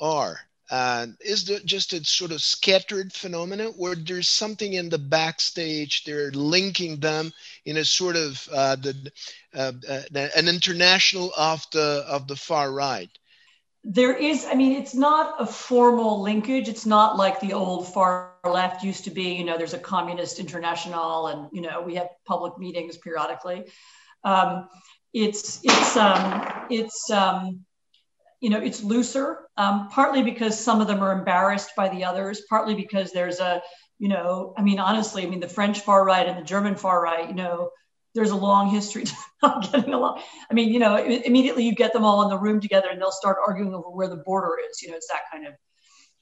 are? 0.00 0.40
Uh, 0.70 1.06
is 1.20 1.50
it 1.50 1.66
just 1.66 1.92
a 1.92 2.02
sort 2.04 2.32
of 2.32 2.40
scattered 2.40 3.12
phenomenon, 3.12 3.74
or 3.76 3.94
there's 3.94 4.28
something 4.28 4.72
in 4.72 4.88
the 4.88 4.98
backstage? 4.98 6.04
They're 6.04 6.30
linking 6.30 7.00
them 7.00 7.32
in 7.66 7.76
a 7.76 7.84
sort 7.84 8.16
of 8.16 8.48
uh, 8.50 8.76
the 8.76 9.12
uh, 9.54 9.72
uh 9.88 10.28
an 10.34 10.48
international 10.48 11.32
of 11.36 11.66
the 11.72 12.04
of 12.08 12.26
the 12.28 12.36
far 12.36 12.72
right. 12.72 13.10
There 13.84 14.16
is, 14.16 14.46
I 14.50 14.54
mean, 14.54 14.72
it's 14.72 14.94
not 14.94 15.34
a 15.38 15.46
formal 15.46 16.22
linkage. 16.22 16.68
It's 16.68 16.86
not 16.86 17.16
like 17.16 17.38
the 17.40 17.52
old 17.52 17.92
far 17.92 18.32
left 18.44 18.82
used 18.82 19.04
to 19.04 19.10
be. 19.10 19.34
You 19.34 19.44
know, 19.44 19.58
there's 19.58 19.74
a 19.74 19.78
communist 19.78 20.38
international, 20.38 21.26
and 21.26 21.48
you 21.52 21.60
know, 21.60 21.82
we 21.82 21.94
have 21.96 22.08
public 22.26 22.58
meetings 22.58 22.96
periodically. 22.96 23.64
Um, 24.24 24.68
it's 25.12 25.60
it's 25.62 25.96
um, 25.96 26.66
it's 26.70 27.10
um, 27.10 27.64
you 28.44 28.50
know, 28.50 28.60
it's 28.60 28.82
looser, 28.82 29.48
um, 29.56 29.88
partly 29.88 30.22
because 30.22 30.58
some 30.58 30.82
of 30.82 30.86
them 30.86 31.02
are 31.02 31.18
embarrassed 31.18 31.70
by 31.76 31.88
the 31.88 32.04
others, 32.04 32.42
partly 32.48 32.74
because 32.74 33.10
there's 33.10 33.40
a, 33.40 33.62
you 33.98 34.08
know, 34.08 34.52
I 34.58 34.62
mean, 34.62 34.78
honestly, 34.78 35.22
I 35.22 35.26
mean, 35.30 35.40
the 35.40 35.48
French 35.48 35.80
far 35.80 36.04
right 36.04 36.28
and 36.28 36.38
the 36.38 36.42
German 36.42 36.74
far 36.74 37.02
right, 37.02 37.26
you 37.26 37.34
know, 37.34 37.70
there's 38.14 38.30
a 38.30 38.36
long 38.36 38.70
history 38.70 39.04
of 39.42 39.72
getting 39.72 39.92
along. 39.92 40.22
I 40.50 40.54
mean, 40.54 40.72
you 40.72 40.78
know, 40.78 40.96
immediately 40.96 41.64
you 41.64 41.74
get 41.74 41.92
them 41.92 42.04
all 42.04 42.22
in 42.22 42.28
the 42.28 42.38
room 42.38 42.60
together 42.60 42.88
and 42.90 43.00
they'll 43.00 43.10
start 43.10 43.38
arguing 43.46 43.74
over 43.74 43.90
where 43.90 44.08
the 44.08 44.16
border 44.16 44.56
is. 44.70 44.82
You 44.82 44.90
know, 44.90 44.96
it's 44.96 45.08
that 45.08 45.22
kind 45.32 45.46
of. 45.46 45.54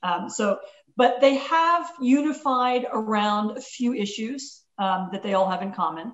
Um, 0.02 0.28
so, 0.28 0.59
but 0.96 1.20
they 1.20 1.37
have 1.37 1.90
unified 2.00 2.87
around 2.92 3.57
a 3.57 3.61
few 3.61 3.94
issues 3.94 4.62
um, 4.78 5.11
that 5.12 5.22
they 5.22 5.35
all 5.35 5.48
have 5.48 5.62
in 5.62 5.72
common. 5.72 6.12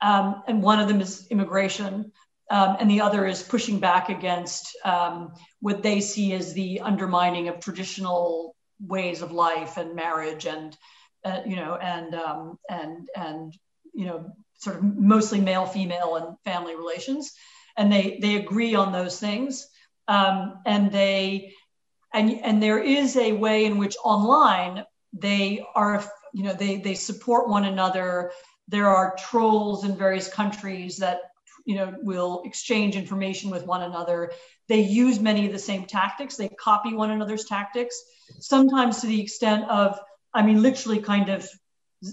Um, 0.00 0.42
and 0.46 0.62
one 0.62 0.78
of 0.80 0.88
them 0.88 1.00
is 1.00 1.26
immigration 1.30 2.12
um, 2.50 2.76
and 2.78 2.90
the 2.90 3.00
other 3.00 3.26
is 3.26 3.42
pushing 3.42 3.80
back 3.80 4.08
against 4.08 4.76
um, 4.84 5.32
what 5.60 5.82
they 5.82 6.00
see 6.00 6.32
as 6.32 6.52
the 6.52 6.80
undermining 6.80 7.48
of 7.48 7.58
traditional 7.60 8.54
ways 8.80 9.22
of 9.22 9.32
life 9.32 9.76
and 9.78 9.96
marriage 9.96 10.46
and 10.46 10.76
uh, 11.24 11.40
you 11.44 11.56
know 11.56 11.76
and 11.76 12.14
um, 12.14 12.58
and 12.68 13.08
and 13.16 13.56
you 13.94 14.06
know 14.06 14.30
sort 14.58 14.76
of 14.76 14.82
mostly 14.82 15.40
male 15.40 15.66
female 15.66 16.16
and 16.16 16.36
family 16.44 16.74
relations 16.76 17.32
and 17.76 17.92
they 17.92 18.18
they 18.20 18.36
agree 18.36 18.74
on 18.74 18.92
those 18.92 19.18
things 19.18 19.68
um, 20.08 20.60
and 20.66 20.90
they 20.90 21.52
and 22.14 22.30
and 22.42 22.62
there 22.62 22.82
is 22.82 23.16
a 23.16 23.32
way 23.32 23.64
in 23.64 23.78
which 23.78 23.96
online 24.04 24.84
they 25.12 25.64
are 25.74 26.04
you 26.32 26.42
know 26.42 26.52
they 26.52 26.76
they 26.76 26.94
support 26.94 27.48
one 27.48 27.64
another 27.64 28.30
there 28.68 28.88
are 28.88 29.16
trolls 29.16 29.84
in 29.84 29.96
various 29.96 30.28
countries 30.28 30.96
that 30.96 31.20
you 31.66 31.74
know, 31.74 31.94
will 32.02 32.42
exchange 32.44 32.96
information 32.96 33.50
with 33.50 33.66
one 33.66 33.82
another. 33.82 34.32
They 34.68 34.80
use 34.80 35.20
many 35.20 35.46
of 35.46 35.52
the 35.52 35.58
same 35.58 35.84
tactics. 35.84 36.36
They 36.36 36.48
copy 36.48 36.94
one 36.94 37.10
another's 37.10 37.44
tactics, 37.44 38.00
sometimes 38.38 39.00
to 39.00 39.08
the 39.08 39.20
extent 39.20 39.68
of, 39.68 39.98
I 40.32 40.42
mean, 40.42 40.62
literally 40.62 41.00
kind 41.00 41.28
of, 41.28 41.46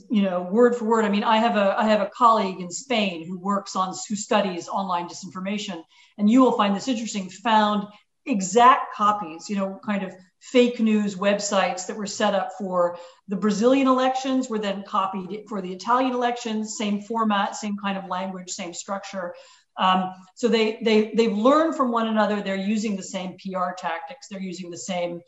you 0.09 0.21
know, 0.21 0.41
word 0.41 0.75
for 0.75 0.85
word. 0.85 1.05
I 1.05 1.09
mean, 1.09 1.23
I 1.23 1.37
have 1.37 1.55
a 1.55 1.75
I 1.77 1.85
have 1.85 2.01
a 2.01 2.09
colleague 2.15 2.59
in 2.59 2.69
Spain 2.69 3.25
who 3.27 3.39
works 3.39 3.75
on 3.75 3.93
who 4.07 4.15
studies 4.15 4.67
online 4.67 5.07
disinformation, 5.07 5.81
and 6.17 6.29
you 6.29 6.41
will 6.41 6.53
find 6.53 6.75
this 6.75 6.87
interesting. 6.87 7.29
Found 7.29 7.87
exact 8.25 8.93
copies, 8.95 9.49
you 9.49 9.55
know, 9.55 9.79
kind 9.85 10.03
of 10.03 10.13
fake 10.39 10.79
news 10.79 11.15
websites 11.15 11.87
that 11.87 11.95
were 11.95 12.05
set 12.05 12.35
up 12.35 12.51
for 12.57 12.97
the 13.27 13.35
Brazilian 13.35 13.87
elections 13.87 14.49
were 14.49 14.59
then 14.59 14.83
copied 14.83 15.43
for 15.47 15.61
the 15.61 15.71
Italian 15.71 16.13
elections, 16.13 16.77
same 16.77 17.01
format, 17.01 17.55
same 17.55 17.77
kind 17.77 17.97
of 17.97 18.05
language, 18.09 18.49
same 18.49 18.73
structure. 18.73 19.33
Um, 19.77 20.13
so 20.35 20.47
they, 20.47 20.79
they, 20.83 21.13
they've 21.15 21.35
learned 21.35 21.75
from 21.75 21.91
one 21.91 22.07
another. 22.07 22.41
They're 22.41 22.55
using 22.55 22.95
the 22.95 23.03
same 23.03 23.37
PR 23.37 23.71
tactics. 23.77 24.27
They're 24.29 24.41
using 24.41 24.69
the 24.69 24.77
same, 24.77 25.21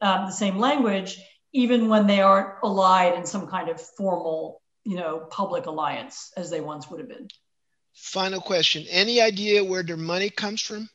um, 0.00 0.26
the 0.26 0.32
same 0.32 0.58
language, 0.58 1.20
even 1.52 1.88
when 1.88 2.06
they 2.06 2.20
aren't 2.20 2.54
allied 2.62 3.14
in 3.14 3.26
some 3.26 3.46
kind 3.46 3.68
of 3.68 3.80
formal, 3.80 4.62
you 4.84 4.96
know, 4.96 5.26
public 5.30 5.66
alliance 5.66 6.32
as 6.36 6.50
they 6.50 6.60
once 6.60 6.90
would 6.90 7.00
have 7.00 7.08
been. 7.08 7.28
Final 7.94 8.40
question. 8.40 8.86
Any 8.88 9.20
idea 9.20 9.64
where 9.64 9.82
their 9.82 9.96
money 9.96 10.30
comes 10.30 10.60
from? 10.60 10.88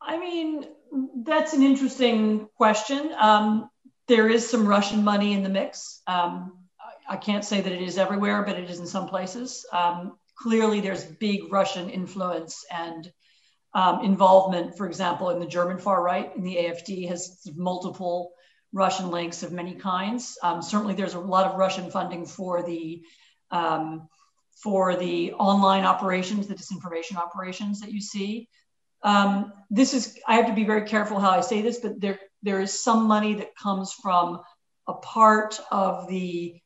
I 0.00 0.18
mean, 0.18 0.64
that's 1.24 1.52
an 1.52 1.62
interesting 1.62 2.48
question. 2.56 3.12
Um, 3.18 3.68
there 4.06 4.28
is 4.28 4.48
some 4.48 4.66
Russian 4.66 5.04
money 5.04 5.32
in 5.32 5.42
the 5.42 5.50
mix. 5.50 6.00
Um, 6.06 6.58
I, 6.80 7.14
I, 7.14 7.16
can't 7.16 7.44
say 7.44 7.60
that 7.60 7.72
it 7.72 7.82
is 7.82 7.98
everywhere, 7.98 8.42
but 8.42 8.58
it 8.58 8.70
is 8.70 8.80
in 8.80 8.86
some 8.86 9.06
places. 9.06 9.66
Um, 9.70 10.16
clearly, 10.34 10.80
there's 10.80 11.04
big 11.04 11.52
Russian 11.52 11.90
influence 11.90 12.64
and 12.70 13.12
um, 13.74 14.04
involvement, 14.04 14.76
for 14.76 14.86
example, 14.86 15.30
in 15.30 15.40
the 15.40 15.46
German 15.46 15.78
far 15.78 16.02
right, 16.02 16.34
in 16.34 16.42
the 16.42 16.56
AFD, 16.56 17.08
has 17.08 17.46
multiple 17.54 18.32
Russian 18.72 19.10
links 19.10 19.42
of 19.42 19.52
many 19.52 19.74
kinds. 19.74 20.36
Um, 20.42 20.62
certainly, 20.62 20.94
there's 20.94 21.14
a 21.14 21.20
lot 21.20 21.46
of 21.46 21.58
Russian 21.58 21.90
funding 21.90 22.26
for 22.26 22.62
the 22.62 23.02
um, 23.50 24.08
for 24.62 24.96
the 24.96 25.32
online 25.34 25.84
operations, 25.84 26.46
the 26.46 26.54
disinformation 26.54 27.16
operations 27.16 27.80
that 27.80 27.92
you 27.92 28.00
see. 28.00 28.48
Um, 29.02 29.52
this 29.70 29.94
is, 29.94 30.18
I 30.26 30.34
have 30.34 30.46
to 30.46 30.54
be 30.54 30.64
very 30.64 30.86
careful 30.86 31.20
how 31.20 31.30
I 31.30 31.40
say 31.40 31.62
this, 31.62 31.78
but 31.78 32.00
there, 32.00 32.18
there 32.42 32.60
is 32.60 32.82
some 32.82 33.06
money 33.06 33.34
that 33.34 33.56
comes 33.56 33.92
from 33.92 34.40
a 34.88 34.94
part 34.94 35.60
of 35.70 36.08
the 36.08 36.60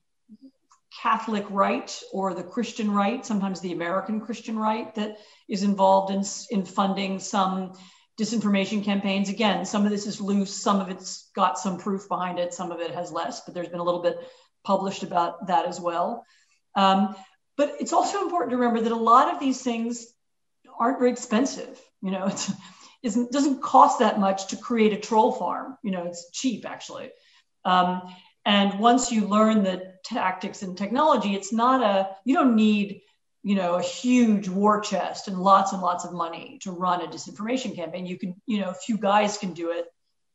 Catholic 1.00 1.44
right 1.50 1.98
or 2.12 2.34
the 2.34 2.42
Christian 2.42 2.90
right, 2.90 3.24
sometimes 3.24 3.60
the 3.60 3.72
American 3.72 4.20
Christian 4.20 4.58
right, 4.58 4.94
that 4.94 5.18
is 5.48 5.62
involved 5.62 6.12
in, 6.12 6.24
in 6.50 6.64
funding 6.66 7.18
some 7.18 7.72
disinformation 8.20 8.84
campaigns. 8.84 9.28
Again, 9.28 9.64
some 9.64 9.84
of 9.84 9.90
this 9.90 10.06
is 10.06 10.20
loose, 10.20 10.54
some 10.54 10.80
of 10.80 10.90
it's 10.90 11.30
got 11.34 11.58
some 11.58 11.78
proof 11.78 12.08
behind 12.08 12.38
it, 12.38 12.52
some 12.52 12.70
of 12.70 12.80
it 12.80 12.92
has 12.92 13.10
less, 13.10 13.40
but 13.44 13.54
there's 13.54 13.68
been 13.68 13.80
a 13.80 13.84
little 13.84 14.02
bit 14.02 14.18
published 14.64 15.02
about 15.02 15.46
that 15.46 15.66
as 15.66 15.80
well. 15.80 16.24
Um, 16.76 17.16
but 17.56 17.74
it's 17.80 17.92
also 17.92 18.22
important 18.22 18.50
to 18.50 18.56
remember 18.56 18.82
that 18.82 18.92
a 18.92 18.96
lot 18.96 19.32
of 19.32 19.40
these 19.40 19.62
things 19.62 20.06
aren't 20.78 20.98
very 20.98 21.10
expensive. 21.10 21.80
You 22.02 22.10
know, 22.10 22.26
it 23.02 23.32
doesn't 23.32 23.62
cost 23.62 23.98
that 24.00 24.20
much 24.20 24.48
to 24.48 24.56
create 24.56 24.92
a 24.92 25.00
troll 25.00 25.32
farm. 25.32 25.76
You 25.82 25.90
know, 25.90 26.04
it's 26.04 26.30
cheap 26.32 26.64
actually. 26.68 27.10
Um, 27.64 28.02
and 28.44 28.78
once 28.80 29.12
you 29.12 29.26
learn 29.26 29.62
the 29.62 29.94
tactics 30.04 30.62
and 30.62 30.76
technology, 30.76 31.34
it's 31.34 31.52
not 31.52 31.82
a, 31.82 32.16
you 32.24 32.34
don't 32.34 32.56
need, 32.56 33.00
you 33.42 33.54
know, 33.54 33.74
a 33.74 33.82
huge 33.82 34.48
war 34.48 34.80
chest 34.80 35.28
and 35.28 35.38
lots 35.38 35.72
and 35.72 35.80
lots 35.80 36.04
of 36.04 36.12
money 36.12 36.58
to 36.62 36.72
run 36.72 37.02
a 37.02 37.06
disinformation 37.06 37.74
campaign. 37.74 38.06
You 38.06 38.18
can, 38.18 38.34
you 38.46 38.60
know, 38.60 38.70
a 38.70 38.74
few 38.74 38.96
guys 38.98 39.38
can 39.38 39.52
do 39.52 39.70
it, 39.70 39.86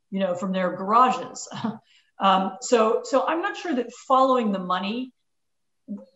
you 0.10 0.20
know, 0.20 0.36
from 0.36 0.54
their 0.54 0.76
garages. 0.76 1.50
um, 2.20 2.58
so, 2.62 3.02
so 3.04 3.26
I'm 3.28 3.42
not 3.42 3.58
sure 3.58 3.76
that 3.76 3.92
following 4.08 4.52
the 4.52 4.60
money, 4.60 5.12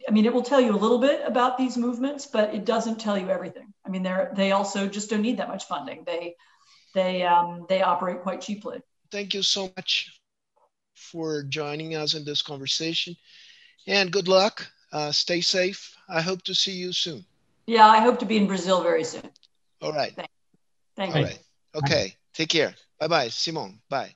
I 0.08 0.12
mean, 0.12 0.26
it 0.26 0.34
will 0.34 0.44
tell 0.44 0.60
you 0.60 0.74
a 0.74 0.78
little 0.78 1.00
bit 1.00 1.22
about 1.26 1.58
these 1.58 1.78
movements, 1.78 2.26
but 2.26 2.54
it 2.54 2.66
doesn't 2.66 3.00
tell 3.00 3.18
you 3.18 3.30
everything. 3.30 3.74
I 3.86 3.90
mean, 3.90 4.04
they're, 4.04 4.32
they 4.36 4.52
also 4.52 4.88
just 4.88 5.10
don't 5.10 5.22
need 5.22 5.38
that 5.38 5.48
much 5.48 5.66
funding. 5.66 6.04
They, 6.06 6.36
they, 6.94 7.24
um, 7.24 7.66
they 7.68 7.82
operate 7.82 8.22
quite 8.22 8.42
cheaply. 8.42 8.82
Thank 9.12 9.34
you 9.34 9.44
so 9.44 9.72
much 9.76 10.21
for 11.02 11.44
joining 11.44 11.96
us 11.96 12.14
in 12.14 12.24
this 12.24 12.42
conversation. 12.42 13.16
And 13.88 14.12
good 14.12 14.28
luck. 14.28 14.68
Uh, 14.92 15.12
stay 15.12 15.42
safe. 15.42 15.96
I 16.10 16.22
hope 16.22 16.44
to 16.44 16.54
see 16.54 16.74
you 16.74 16.94
soon. 16.94 17.26
Yeah, 17.68 17.88
I 17.88 18.00
hope 18.00 18.20
to 18.20 18.26
be 18.26 18.38
in 18.38 18.48
Brazil 18.48 18.82
very 18.84 19.04
soon. 19.04 19.30
All 19.82 19.94
right. 19.94 20.14
Thank, 20.16 20.30
Thank 20.96 21.16
All 21.16 21.22
you. 21.22 21.28
right. 21.28 21.40
Okay. 21.76 22.16
Take 22.34 22.50
care. 22.50 22.76
Bye 23.00 23.08
bye, 23.08 23.30
Simon. 23.30 23.82
Bye. 23.90 24.16